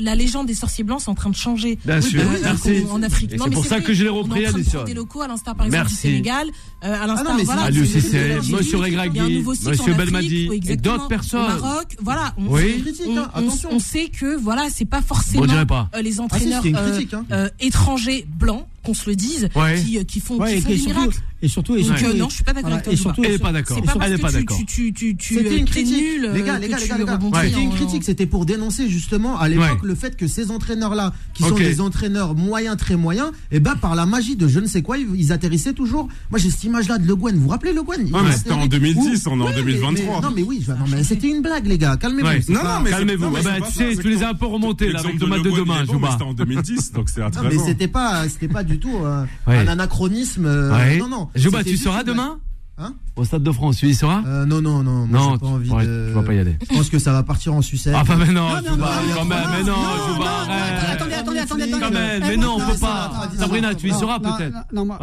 [0.00, 1.78] la légende des sorciers blancs c'est en train de changer.
[1.84, 2.20] Bien sûr.
[2.20, 2.84] Euh, Merci.
[2.90, 3.30] En Afrique.
[3.32, 5.66] C'est mais pour ça que je l'ai est repris, prendre des locaux, à l'instar par
[5.66, 5.94] exemple Merci.
[5.94, 6.46] du Sénégal,
[6.84, 11.40] euh, à l'instar Ah mais voilà, À du- Monsieur Regragui, Monsieur Belmadi, d'autres personnes.
[11.60, 12.32] Maroc, voilà.
[12.38, 12.62] On, Oui.
[12.62, 13.68] C'est une critique, on- hein, on- attention.
[13.72, 15.88] on sait que voilà, c'est pas forcément pas.
[15.94, 17.24] euh, les Ah si, entraîneurs euh, critique, hein.
[17.32, 19.80] euh, étrangers blancs, qu'on se le dise, Ouais.
[19.82, 21.16] qui, euh, qui font, Ouais, qui et, font et des surtout, miracles.
[21.42, 22.92] et surtout, et Donc, surtout, euh, non, je suis pas d'accord voilà, avec toi.
[22.92, 23.14] et Thomas.
[23.14, 23.76] surtout, Elle est pas d'accord.
[23.76, 24.56] C'est pas Elle parce est que pas tu, d'accord.
[24.58, 25.96] tu, tu, tu, tu, C'était euh, une critique.
[25.96, 29.48] nul, les gars, les gars, les gars, C'était une critique, c'était pour dénoncer justement à
[29.48, 29.88] l'époque Ouais.
[29.88, 33.94] le fait que ces entraîneurs-là, qui sont des entraîneurs moyens, très moyens, et ben par
[33.94, 36.08] la magie de je ne sais quoi, ils, ils atterrissaient toujours.
[36.30, 37.34] Moi j'ai cette image-là de Le Guen.
[37.36, 38.02] Vous vous rappelez Le Guen?
[38.12, 40.16] Ouais, mais c'était en 2010, on est en Ouais, mais- 2023.
[40.20, 41.96] mais- Non mais oui, non, c'était une blague les gars.
[41.96, 42.52] Calmez-vous.
[42.52, 43.24] Non, non, mais Calmez-vous.
[43.24, 46.10] non, Ah bah, tu sais, les as un peu remontés là avec de Thomas Jouba.
[46.12, 48.96] C'était en 2010, donc c'est à Non, 13 mais c'était pas, c'était pas du tout
[49.46, 49.56] Ouais.
[49.58, 50.46] un anachronisme.
[50.46, 50.96] euh, Ouais.
[50.98, 51.28] Non, non.
[51.34, 52.38] Jouba, tu seras demain
[52.76, 55.06] Hein Au Stade de France, tu y seras Euh, non, non, non.
[55.06, 56.10] moi, Non, pas envie de.
[56.12, 56.56] vas pas y aller.
[56.68, 57.94] Je pense que ça va partir en sucette.
[57.96, 59.74] Ah, bah, mais non, Non, non, quand même, mais non.
[60.92, 61.94] Attendez, attendez, attendez, Quand attendez.
[61.94, 63.28] même, Eh, mais non, on non, peut pas.
[63.38, 64.56] Sabrina, tu y seras peut-être.
[64.72, 64.98] non, moi.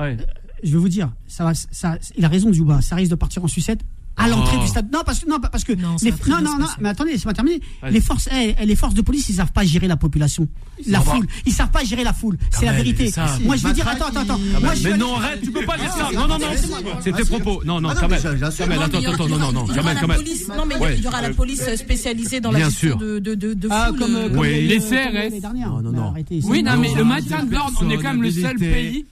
[0.64, 2.82] Je vais vous dire, ça va, ça, il a raison, Jouba.
[2.82, 3.80] Ça risque de partir en sucette
[4.24, 4.62] à l'entrée Oh.
[4.64, 4.92] du stade.
[4.92, 7.24] Non, parce que non, parce que Non, les- va non, non, non, mais attendez, c'est
[7.26, 7.60] pas terminé.
[7.82, 7.94] Vas-y.
[7.94, 10.48] Les forces, eh, les forces de police, ils savent pas gérer la population,
[10.88, 11.14] la va.
[11.14, 11.28] foule.
[11.46, 12.38] Ils savent pas gérer la foule.
[12.52, 13.12] C'est la vérité.
[13.44, 14.40] Moi, je veux dire, attends, attends, attends.
[14.60, 16.08] Moi, Mais non, aller- arrête, tu peux pas dire Ah, ça.
[16.10, 16.80] c'est- Non, non, non, laissez-moi.
[17.02, 17.62] c'est tes Ah, propos.
[17.66, 18.22] Non, non, Ah, quand non, même.
[18.24, 21.30] Non, attends, il y aura- attends, non, non, non, Non, mais il y aura la
[21.32, 24.68] police spécialisée dans la gestion de, de, de, de Ah, foule, comme, euh, Oui.
[24.68, 25.42] les- CRS.
[25.42, 26.14] Non, non, non.
[26.46, 29.06] Oui, non, mais le Non, maintien de l'ordre, on est quand même le seul pays.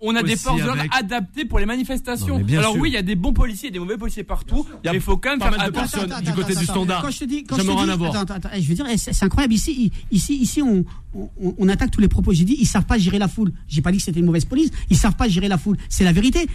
[0.00, 2.38] On- a des forces de l'ordre adaptées pour les manifestations.
[2.38, 4.66] Non, Alors oui, il y a des bons policiers des mauvais policiers partout.
[4.92, 5.98] Il faut quand même pas faire mal de attention.
[6.08, 7.02] personnes du côté du standard.
[7.02, 9.52] Quand je te dis, quand je te dis- attends, attends, je veux dire, c'est incroyable
[9.54, 12.32] ici, ici, ici, on, on, on attaque tous les propos.
[12.32, 13.52] J'ai dit, ils savent pas gérer la foule.
[13.68, 14.70] J'ai pas dit que c'était une mauvaise police.
[14.88, 15.76] Ils savent pas gérer la foule.
[15.90, 16.46] C'est la vérité.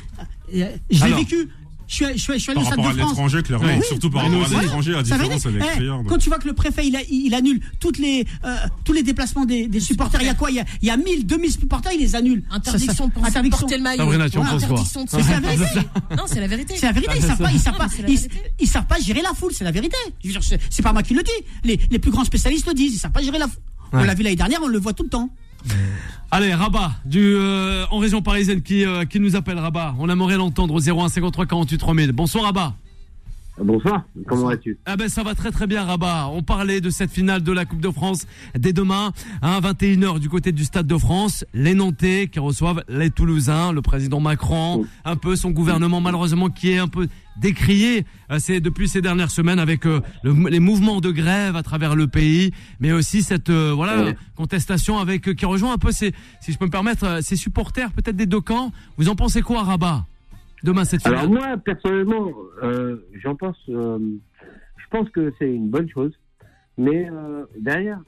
[0.55, 1.49] Euh, Je l'ai vécu.
[1.89, 3.65] Je suis, je suis, je suis allé Par au Stade rapport à l'étranger, clairement.
[3.67, 3.83] Oui.
[3.87, 6.05] Surtout par rapport à l'étranger, la différence, elle est eh, criarde.
[6.07, 9.01] quand tu vois que le préfet il, a- il annule toutes les, euh, tous les
[9.01, 10.51] déplacements des, des supporters, il y a quoi?
[10.51, 12.43] Il y a, il y a 1000, 2000 supporters, il les annule.
[12.51, 13.59] Interdiction Ça, ça- de penser- interdiction.
[13.61, 14.03] porter le maillot.
[14.11, 15.79] Interdiction de C'est la vérité.
[16.15, 16.73] Non, c'est la vérité.
[16.77, 17.51] C'est la vérité, ils savent pas,
[18.59, 19.97] ils savent pas, gérer la foule, c'est la vérité.
[20.69, 21.31] C'est pas moi qui le dis.
[21.63, 23.57] Les, les plus grands spécialistes le disent, ils savent pas gérer la foule.
[23.93, 24.01] Ouais.
[24.01, 25.31] On l'a vu l'année dernière, on le voit tout le temps.
[26.31, 29.95] Allez, Rabat, du, euh, en région parisienne, qui, euh, qui nous appelle Rabat?
[29.99, 32.11] On aimerait l'entendre au 01 53 48 3000.
[32.11, 32.73] Bonsoir Rabat.
[33.61, 36.29] Bonsoir, comment vas-tu Ah ben ça va très très bien Rabat.
[36.31, 38.25] On parlait de cette finale de la Coupe de France
[38.57, 41.43] dès demain à 21h du côté du Stade de France.
[41.53, 46.71] Les Nantais qui reçoivent les Toulousains, le président Macron, un peu son gouvernement malheureusement qui
[46.71, 47.07] est un peu
[47.37, 51.63] décrié euh, c'est depuis ces dernières semaines avec euh, le- les mouvements de grève à
[51.63, 54.15] travers le pays, mais aussi cette euh, voilà Ouais.
[54.35, 57.91] contestation avec euh, qui rejoint un peu ces, si je peux me permettre, ces supporters
[57.91, 58.71] peut-être des deux camps.
[58.97, 60.05] Vous en pensez quoi Rabat?
[60.63, 61.19] Demain cette finale.
[61.19, 62.31] Alors moi, personnellement,
[62.63, 63.97] euh, j'en pense, euh,
[64.77, 66.11] je pense que c'est une bonne chose,
[66.77, 67.99] mais euh, derrière,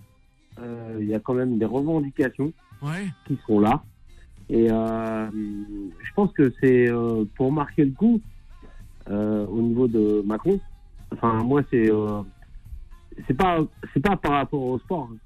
[0.99, 2.51] il y a quand même des revendications
[2.83, 3.07] Ouais.
[3.25, 3.81] qui sont là,
[4.49, 6.89] et je pense que c'est
[7.35, 8.19] pour marquer le coup
[9.09, 10.59] au niveau de Macron.
[11.11, 11.89] Enfin, moi, c'est
[13.27, 13.59] c'est pas
[13.93, 15.09] c'est pas par rapport au sport.
[15.11, 15.17] hein.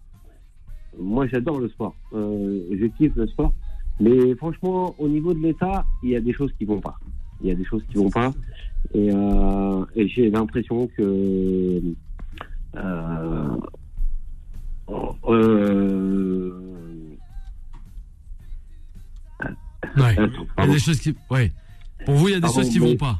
[0.99, 3.53] Moi, j'adore le sport, je kiffe le sport.
[3.99, 6.97] Mais franchement, au niveau de l'État, il y a des choses qui vont pas.
[7.41, 8.31] Il y a des choses qui vont pas.
[8.93, 11.81] Et, euh, et j'ai l'impression que.
[12.75, 13.57] Euh,
[15.27, 16.51] euh,
[19.97, 20.17] Ouais.
[20.19, 21.51] attends, Il y a des choses qui, ouais.
[22.05, 23.19] Pour vous, il y a des Pardon, choses qui mais- vont pas.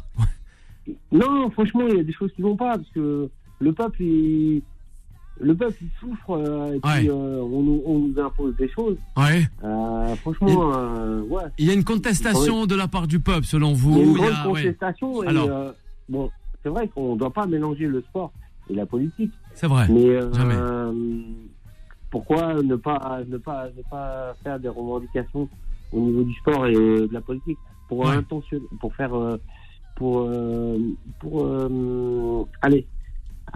[1.11, 4.61] Non, franchement, il y a des choses qui vont pas parce que le peuple, il,
[5.39, 7.09] le peuple, il souffre euh, et puis Ouais.
[7.09, 8.97] euh, on, nous, on nous impose des choses.
[9.17, 9.43] Ouais.
[9.63, 11.43] Euh, franchement, euh, ouais.
[11.57, 13.91] Il y a une contestation de la part du peuple, selon vous.
[13.91, 14.61] Il y a une il grande a- ouais.
[14.63, 15.23] contestation.
[15.23, 15.73] Et, Alors.
[16.09, 16.29] bon,
[16.63, 18.31] c'est vrai qu'on ne doit pas mélanger le sport
[18.69, 19.31] et la politique.
[19.53, 19.87] C'est vrai.
[19.89, 20.55] Mais Jamais.
[22.09, 25.49] pourquoi ne pas, ne, pas, ne pas faire des revendications
[25.91, 27.57] au niveau du sport et de la politique?
[27.87, 29.11] Pour, intention- pour faire.
[29.95, 30.29] pour.
[31.19, 32.87] pour allez.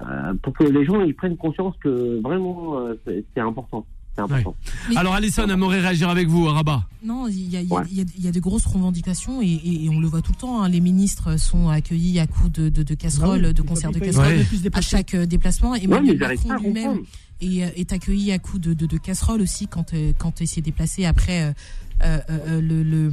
[0.01, 3.85] Euh, pour que les gens ils prennent conscience que vraiment euh, c'est important.
[4.15, 4.55] C'est important.
[4.89, 6.83] Mais- Alors, Alison aimerait réagir avec vous, Rabat.
[7.03, 7.83] Non, il y a, il y Ouais.
[7.91, 10.33] y a- il y a de grosses revendications et, et- et on le voit tout
[10.33, 10.61] le temps.
[10.61, 10.67] hein.
[10.67, 14.27] Les ministres sont accueillis à coups de, de, de casseroles, Ah de concerts de casseroles
[14.39, 14.69] Ouais.
[14.73, 15.71] à chaque euh, déplacement.
[15.71, 16.99] Ouais, n'arrivent pas Macron à lui-même
[17.41, 21.05] est, est accueilli à coups de, de, de casseroles aussi quand, quand il s'est déplacé
[21.05, 21.53] après
[22.01, 23.11] euh, le,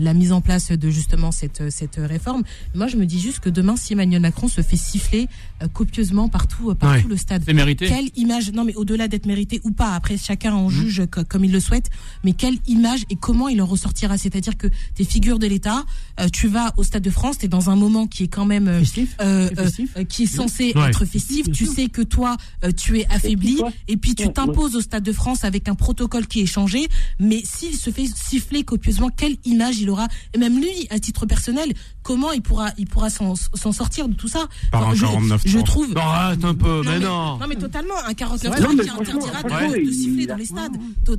[0.00, 2.42] la mise en place de justement cette, cette réforme.
[2.74, 5.28] Moi, je me dis juste que demain, si Emmanuel Macron se fait siffler
[5.72, 7.86] copieusement partout, partout le stade, mérité.
[7.86, 10.70] quelle image, non mais au-delà d'être mérité ou pas, après chacun en mmh.
[10.70, 11.88] juge comme il le souhaite,
[12.24, 14.18] mais quelle image et comment il en ressortira?
[14.18, 15.84] C'est-à-dire que tes figures de l'État,
[16.32, 18.82] tu vas au Stade de France, tu es dans un moment qui est quand même
[20.08, 21.50] qui est censé être festif.
[21.50, 22.36] Tu sais que toi,
[22.76, 23.58] tu es affaibli,
[23.88, 26.88] et puis tu t'imposes au Stade de France avec un protocole qui est changé.
[27.18, 31.26] Mais s'il se fait siffler copieusement, quelle image il aura Et même lui, à titre
[31.26, 31.72] personnel,
[32.02, 33.34] comment il pourra, il pourra s'en
[33.72, 35.94] sortir de tout ça Par un je, 49 je trouve.
[35.94, 37.38] Non, arrête un peu, mais, non.
[37.38, 40.76] Non, mais totalement, un 49 ouais, qui interdira de, de, siffler dans les stades.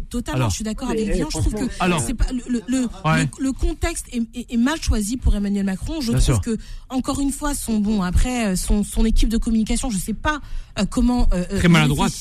[0.10, 1.28] Totalement, alors, je suis d'accord avec Vian.
[1.32, 3.30] Je trouve que pas le, le, ouais.
[3.40, 6.02] le, contexte est, est, est, mal choisi pour Emmanuel Macron.
[6.02, 6.42] Je Bien trouve sûr.
[6.42, 6.58] que
[6.90, 10.40] encore une fois, son bon après son, son équipe de communication, je sais pas
[10.80, 12.12] euh, comment euh, Très maladroite.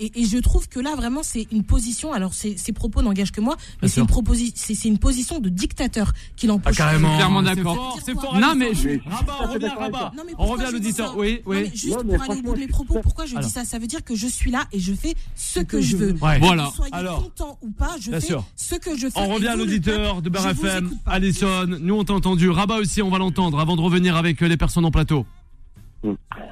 [0.00, 2.12] Et, et, je trouve que là, vraiment, c'est une position.
[2.12, 6.12] Alors, ces, propos n'engagent que moi, mais c'est une, proposi c'est une position de dictateur
[6.36, 6.74] qu'il empêche.
[6.74, 7.14] Ah, carrément.
[7.16, 7.98] Clairement d'accord.
[8.04, 8.36] C'est fort.
[8.38, 8.98] Non, mais je...
[9.08, 10.12] Rabat, on revient, Rabat.
[10.16, 11.16] Non, on revient à l'auditeur.
[11.16, 11.56] Oui, oui.
[11.56, 13.44] Non, mais juste non, mais pour aller au bout de mes propos, pourquoi je Alors.
[13.44, 15.96] dis ça Ça veut dire que je suis là et je fais ce que je
[15.96, 16.12] veux.
[16.20, 16.38] Ouais.
[16.40, 16.66] Voilà.
[16.70, 17.22] Que soyez Alors.
[17.22, 18.44] content ou pas, je Bien fais sûr.
[18.56, 19.20] ce que je fais.
[19.20, 21.66] On revient à l'auditeur de Bar FM, Alison.
[21.66, 22.50] Nous, on t'a entendu.
[22.50, 25.24] Rabat aussi, on va l'entendre avant de revenir avec les personnes en plateau.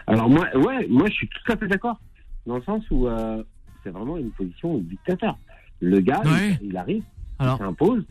[0.06, 1.98] Alors, moi, ouais, moi, je suis tout à fait d'accord.
[2.46, 3.42] Dans le sens où euh,
[3.82, 5.38] c'est vraiment une position de dictateur.
[5.80, 6.58] Le gars, ouais.
[6.62, 7.02] il, il, arrive,
[7.38, 7.56] Alors.
[7.56, 8.04] il s'impose,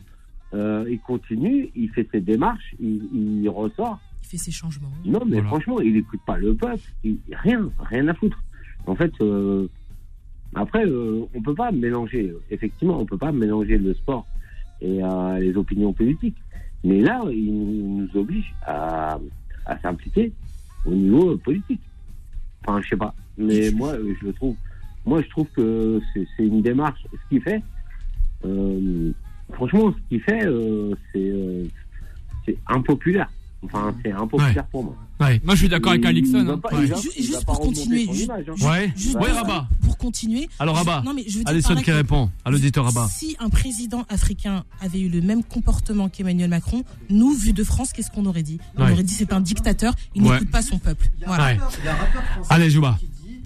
[0.54, 3.98] euh, il continue, il fait ses démarches, il, il, ressort.
[4.22, 4.90] Il fait ses changements.
[5.04, 5.48] Non, mais voilà.
[5.48, 8.38] franchement, il n'écoute pas le peuple, il, rien, rien à foutre.
[8.86, 9.68] En fait, euh,
[10.54, 14.26] après, euh, on peut pas mélanger, effectivement, on peut pas mélanger le sport
[14.80, 16.36] et euh, les opinions politiques.
[16.84, 19.18] Mais là, il nous oblige à,
[19.66, 20.32] à s'impliquer
[20.84, 21.80] au niveau politique.
[22.64, 23.14] Enfin, je sais pas.
[23.38, 24.56] Mais moi, je le trouve
[25.04, 27.00] moi, je trouve que c'est une démarche.
[27.12, 27.62] Ce qu'il fait,
[28.44, 29.10] euh,
[29.52, 30.94] franchement, ce qu'il fait, euh,
[32.46, 33.30] c'est impopulaire.
[33.64, 34.62] Enfin, c'est impopulaire ouais.
[34.70, 34.96] pour moi.
[35.20, 35.40] Ouais.
[35.44, 36.48] Moi, je suis d'accord avec Alixon.
[36.48, 36.60] Hein.
[36.72, 36.86] Ouais.
[36.86, 38.06] Juste, juste pour continuer.
[38.06, 38.68] Juste, image, hein.
[38.68, 39.68] Ouais, juste ouais, Rabat.
[40.02, 40.48] Continuer.
[40.58, 41.02] Alors, Rabat.
[41.04, 43.08] Non, mais je veux dire Alixon qui répond à l'auditeur Rabat.
[43.08, 47.92] Si un président africain avait eu le même comportement qu'Emmanuel Macron, nous, vu de France,
[47.92, 48.58] qu'est-ce qu'on aurait dit?
[48.76, 48.90] On ouais.
[48.90, 51.08] aurait dit c'est un dictateur, il n'écoute pas son peuple.
[51.24, 51.56] Voilà.
[52.50, 52.98] Allez, Jouba.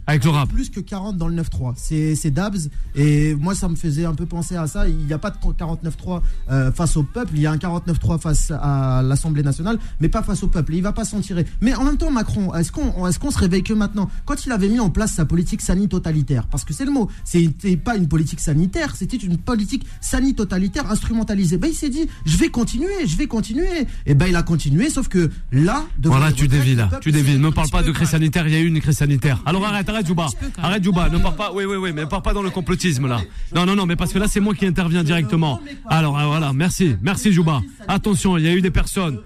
[0.06, 0.48] Avec le rap.
[0.48, 1.74] Plus que 40 dans le 9-3.
[1.76, 2.56] C'est Dabs.
[2.94, 4.88] Et moi, ça me faisait un peu penser à ça.
[4.88, 7.32] Il n'y a pas de 49-3 euh, face au peuple.
[7.34, 10.74] Il y a un 49-3 face à l'Assemblée nationale, mais pas face au peuple.
[10.74, 11.46] Et il va pas s'en tirer.
[11.60, 14.10] Mais en même temps, Macron, est-ce qu'on est qu'on se réveille que maintenant?
[14.24, 17.76] Quand il avait mis en place sa politique sanitotalitaire, parce que c'est le mot, c'était
[17.76, 21.56] pas une politique sanitaire, c'était une politique sanitotalitaire instrumentalisée.
[21.56, 23.86] Ben, il s'est dit, je vais continuer, je vais continuer.
[24.04, 25.84] Et ben, il a continué, sauf que là.
[26.02, 26.90] Voilà, tu dévis là.
[27.00, 27.38] Tu dévis.
[27.38, 29.42] Ne parle pas de crise sanitaire, il y a eu une crise sanitaire.
[29.46, 30.26] Alors arrête, arrête, Jouba.
[30.62, 31.08] Arrête, Jouba.
[31.08, 31.52] Ne pars pas.
[31.52, 33.20] Oui, oui, oui, mais pars pas dans le complotisme là.
[33.54, 35.60] Non, non, non, mais parce que là, c'est moi qui interviens directement.
[35.88, 37.60] Alors, voilà, merci, merci, Jouba.
[37.88, 39.20] Attention, il y a eu des personnes.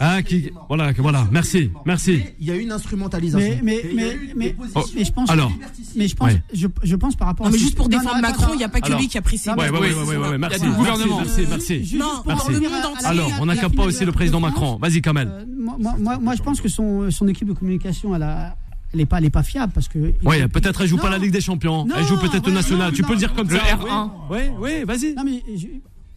[0.00, 2.22] Ah, qui, voilà, voilà, merci, merci.
[2.40, 3.58] Il y a eu une instrumentalisation.
[3.62, 4.56] Mais, mais, mais, mais,
[4.94, 5.30] mais, je pense.
[5.30, 5.52] Alors,
[5.94, 7.46] mais je pense, je, je, pense par rapport.
[7.46, 9.38] Non, mais juste pour défendre Macron, il n'y a pas que lui qui a pris
[9.38, 9.50] ses.
[9.50, 10.66] Ouais, ouais, ouais, ouais, merci.
[10.66, 11.18] Gouvernement.
[11.18, 11.96] Merci, merci.
[11.96, 12.52] Non, merci.
[12.52, 13.06] le monde entier.
[13.06, 14.78] Alors, on n'accable pas aussi le président Macron.
[14.80, 15.28] Vas-y, Kamel.
[15.28, 18.56] Euh, moi, moi, moi, je pense que son, son équipe de communication, elle a
[18.94, 19.98] elle n'est pas, elle est pas fiable parce que.
[20.24, 21.02] Oui, peut-être elle joue non.
[21.02, 21.84] pas la Ligue des Champions.
[21.84, 22.90] Non, elle joue peut-être ouais, au national.
[22.90, 23.62] Non, tu peux le dire comme le ça.
[23.62, 24.10] R1.
[24.30, 25.14] Oui, oui, vas-y.
[25.14, 25.66] Non mais je,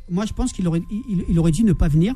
[0.10, 2.14] moi je pense qu'il aurait, il, il, aurait dû ne pas venir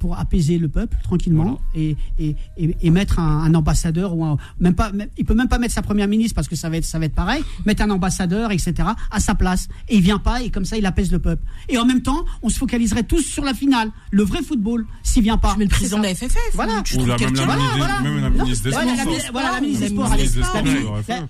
[0.00, 1.58] pour apaiser le peuple tranquillement voilà.
[1.74, 5.34] et, et, et, et, mettre un, un ambassadeur ou un, même pas même, il peut
[5.34, 7.44] même pas mettre sa première ministre parce que ça va être ça va être pareil
[7.66, 9.68] mettre un ambassadeur etc à sa place.
[9.88, 11.42] Et il vient pas et comme ça il apaise le peuple.
[11.68, 15.22] Et en même temps on se focaliserait tous sur la finale le vrai football s'il
[15.22, 15.54] vient pas.
[15.58, 16.82] Mais le président de la FFF voilà.
[16.98, 18.00] ou la, même, la voilà, ministre, voilà.
[18.00, 18.70] même la ministre des
[19.20, 19.32] Sports.
[19.32, 20.10] voilà la ministre des Sports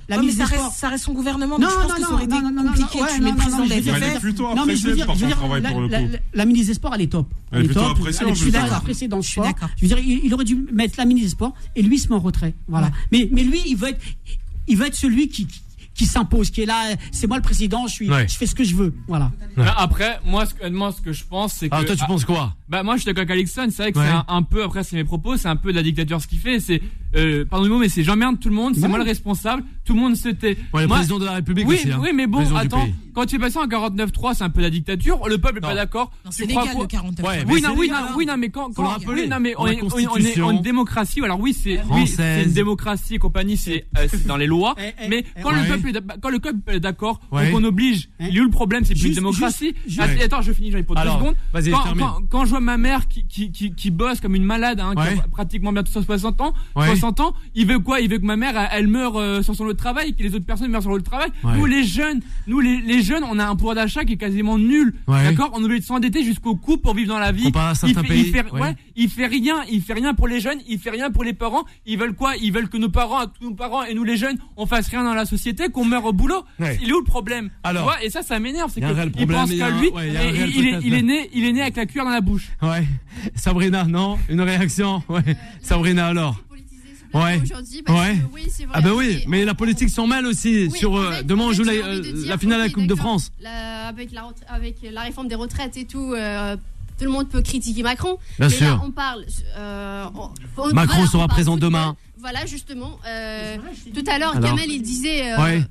[0.08, 0.72] la ministre des Sports.
[0.72, 3.76] ça reste son gouvernement que ça aurait été compliqué tu mets le président de la
[3.76, 4.24] FFF
[4.56, 5.06] non mais je veux dire
[6.34, 7.26] la ministre des Sports elle est top.
[7.52, 7.98] Elle est top.
[8.06, 9.46] je suis d'accord dans le sport
[9.76, 12.08] je veux dire, il, il, aurait dû mettre la ministre des Sports et lui se
[12.08, 12.54] met en retrait.
[12.68, 12.86] Voilà.
[12.86, 12.92] Ouais.
[13.12, 14.00] Mais, mais lui, il veut être,
[14.68, 15.46] il veut être celui qui,
[15.94, 18.26] qui s'impose, qui est là, c'est moi le président, je suis, ouais.
[18.28, 19.32] je fais ce que je veux, voilà.
[19.56, 19.66] Ouais.
[19.76, 21.74] Après, moi, ce, moi, ce que je pense, c'est que.
[21.76, 22.54] Ah, toi, tu penses quoi?
[22.70, 24.04] Bah, moi, je suis d'accord avec Alexon, c'est vrai que ouais.
[24.04, 26.28] c'est un, un, peu, après, c'est mes propos, c'est un peu de la dictature ce
[26.28, 26.80] qu'il fait, c'est,
[27.16, 30.14] euh, pardonnez-moi, mais c'est j'emmerde tout le monde, c'est moi le responsable, tout le monde
[30.14, 30.56] se tait.
[30.72, 31.90] Ouais, le moi, président de la République oui, aussi.
[31.90, 31.98] Hein.
[32.00, 35.18] Oui, mais bon, attends, quand tu es passé en 49-3, c'est un peu la dictature,
[35.28, 36.12] le peuple n'est pas d'accord.
[36.30, 39.26] C'est légal le 49 ouais, oui, non, oui, non, oui, non, mais quand, quand oui,
[39.26, 43.16] non, mais on, est, on, est en démocratie, alors oui, c'est, oui, c'est une démocratie
[43.16, 44.76] et compagnie, c'est, euh, dans les lois,
[45.08, 48.38] mais quand le peuple est, quand le peuple est d'accord, donc on oblige, il y
[48.38, 49.74] a eu le problème, c'est plus une démocratie.
[50.22, 51.34] Attends, je finis, j'en ai pour deux secondes.
[51.98, 54.80] Quand, quand je vois vois ma mère qui, qui, qui, qui bosse comme une malade,
[54.80, 56.54] hein, qui a pratiquement bientôt 60 ans.
[56.74, 58.00] 60 ans, il veut quoi?
[58.00, 60.34] Il veut que ma mère, elle, meure euh, sur son lot de travail, que les
[60.34, 61.30] autres personnes meurent sur le lot de travail.
[61.44, 64.58] Nous, les jeunes, nous, les, les, jeunes, on a un pouvoir d'achat qui est quasiment
[64.58, 64.94] nul.
[65.08, 65.50] D'accord?
[65.54, 67.50] On est obligé de s'endetter jusqu'au cou pour vivre dans la vie.
[67.50, 68.76] il, fait, pays, il, fait, ouais.
[68.96, 71.64] il fait rien, il fait rien pour les jeunes, il fait rien pour les parents.
[71.86, 72.36] Ils veulent quoi?
[72.36, 75.04] Ils veulent que nos parents, tous nos parents et nous les jeunes, on fasse rien
[75.04, 76.44] dans la société, qu'on meure au boulot.
[76.58, 77.50] Il est où le problème?
[77.62, 79.90] Alors, et ça, ça m'énerve, c'est qu'il pense qu'à lui.
[79.96, 82.49] il, est, il est né, il est né avec la cuillère dans la bouche.
[82.62, 82.86] Ouais.
[83.34, 85.36] Sabrina, non Une réaction Ouais.
[85.62, 86.36] Sabrina, alors
[87.12, 87.20] Ouais.
[87.22, 87.42] ouais.
[88.32, 90.70] Oui, vrai, ah ben oui, mais la politique s'en mêle aussi.
[90.70, 93.32] sur euh, demain on joue la, la, finale de la Coupe de France.
[93.44, 96.56] avec, la, avec la réforme des retraites et tout, euh,
[96.98, 98.16] tout le monde peut critiquer Macron.
[98.38, 98.66] Bien mais sûr.
[98.68, 99.24] Là, on parle.
[99.56, 100.06] Euh,
[100.72, 101.96] Macron sera présent demain.
[102.18, 103.00] Voilà, justement.
[103.92, 105.34] tout à l'heure, Kamel, il disait.
[105.36, 105.64] Ouais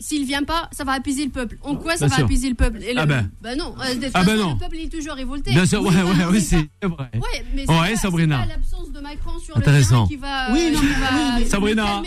[0.00, 1.58] s'il vient pas, ça va apaiser le peuple.
[1.62, 3.30] En quoi ça va apaiser le peuple Ah ben.
[3.42, 4.54] Bah non, euh, ah ben non.
[4.54, 5.50] le peuple est toujours révolté.
[5.50, 7.10] Bien sûr, ouais, ouais, oui, c'est vrai.
[7.14, 8.46] Ouais, mais ouais, Sabrina.
[8.46, 10.08] l'absence de Macron sur Intéressant.
[10.10, 10.52] le terrain qui va.
[10.52, 12.02] Oui, non, va, Sabrina.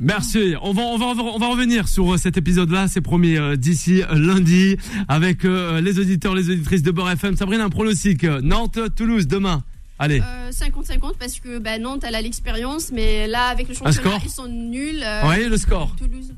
[0.00, 0.54] Merci.
[0.62, 4.02] On va, on va, on va revenir sur euh, cet épisode-là, c'est promis, euh, d'ici
[4.12, 4.76] lundi,
[5.08, 7.36] avec les auditeurs, les auditrices de Beurre FM.
[7.36, 8.24] Sabrina, un pronostic.
[8.24, 9.62] Nantes, Toulouse, demain.
[9.98, 10.22] Allez.
[10.50, 14.48] 50-50 parce que bah, Nantes, elle a l'expérience, mais là, avec le championnat, ils sont
[14.48, 15.04] nuls.
[15.28, 15.94] oui, le score.
[15.96, 16.32] Toulouse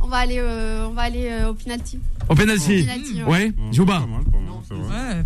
[0.00, 1.98] on va aller, euh, on va aller euh, au penalty.
[2.28, 2.86] Au penalty.
[3.26, 3.52] ouais.
[3.72, 4.06] Jouba.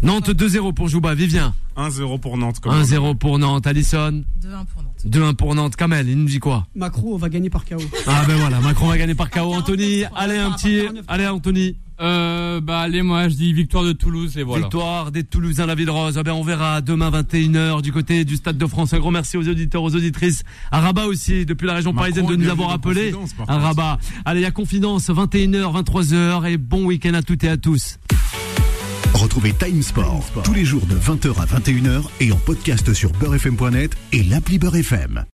[0.03, 1.15] Nantes 2-0 pour Jouba.
[1.15, 1.55] Vivien.
[1.77, 2.61] 1-0 pour Nantes.
[2.63, 3.67] 1-0 pour Nantes.
[3.67, 4.25] Alison.
[4.43, 5.07] 2-1 pour Nantes.
[5.07, 5.77] 2-1 pour Nantes.
[5.77, 6.67] Kamel, il nous dit quoi?
[6.75, 7.77] Macron va gagner par KO.
[8.07, 9.53] Ah ben voilà, Macron va gagner par KO.
[9.55, 11.77] Anthony, allez un petit, allez Anthony.
[12.03, 14.65] Euh, bah allez moi je dis victoire de Toulouse et voilà.
[14.65, 16.19] Victoire des Toulousains la Ville Rose.
[16.19, 18.93] Ah ben on verra demain 21h du côté du Stade de France.
[18.93, 20.43] Un grand merci aux auditeurs, aux auditrices.
[20.71, 23.15] À Rabat aussi depuis la région parisienne de nous avoir appelés.
[23.47, 23.99] À Rabat.
[24.25, 27.99] Allez, il y a confidence 21h, 23h et bon week-end à toutes et à tous.
[29.15, 33.97] Retrouvez Time Sport tous les jours de 20h à 21h et en podcast sur beurrefm.net
[34.13, 35.25] et l'appli Beurrefm.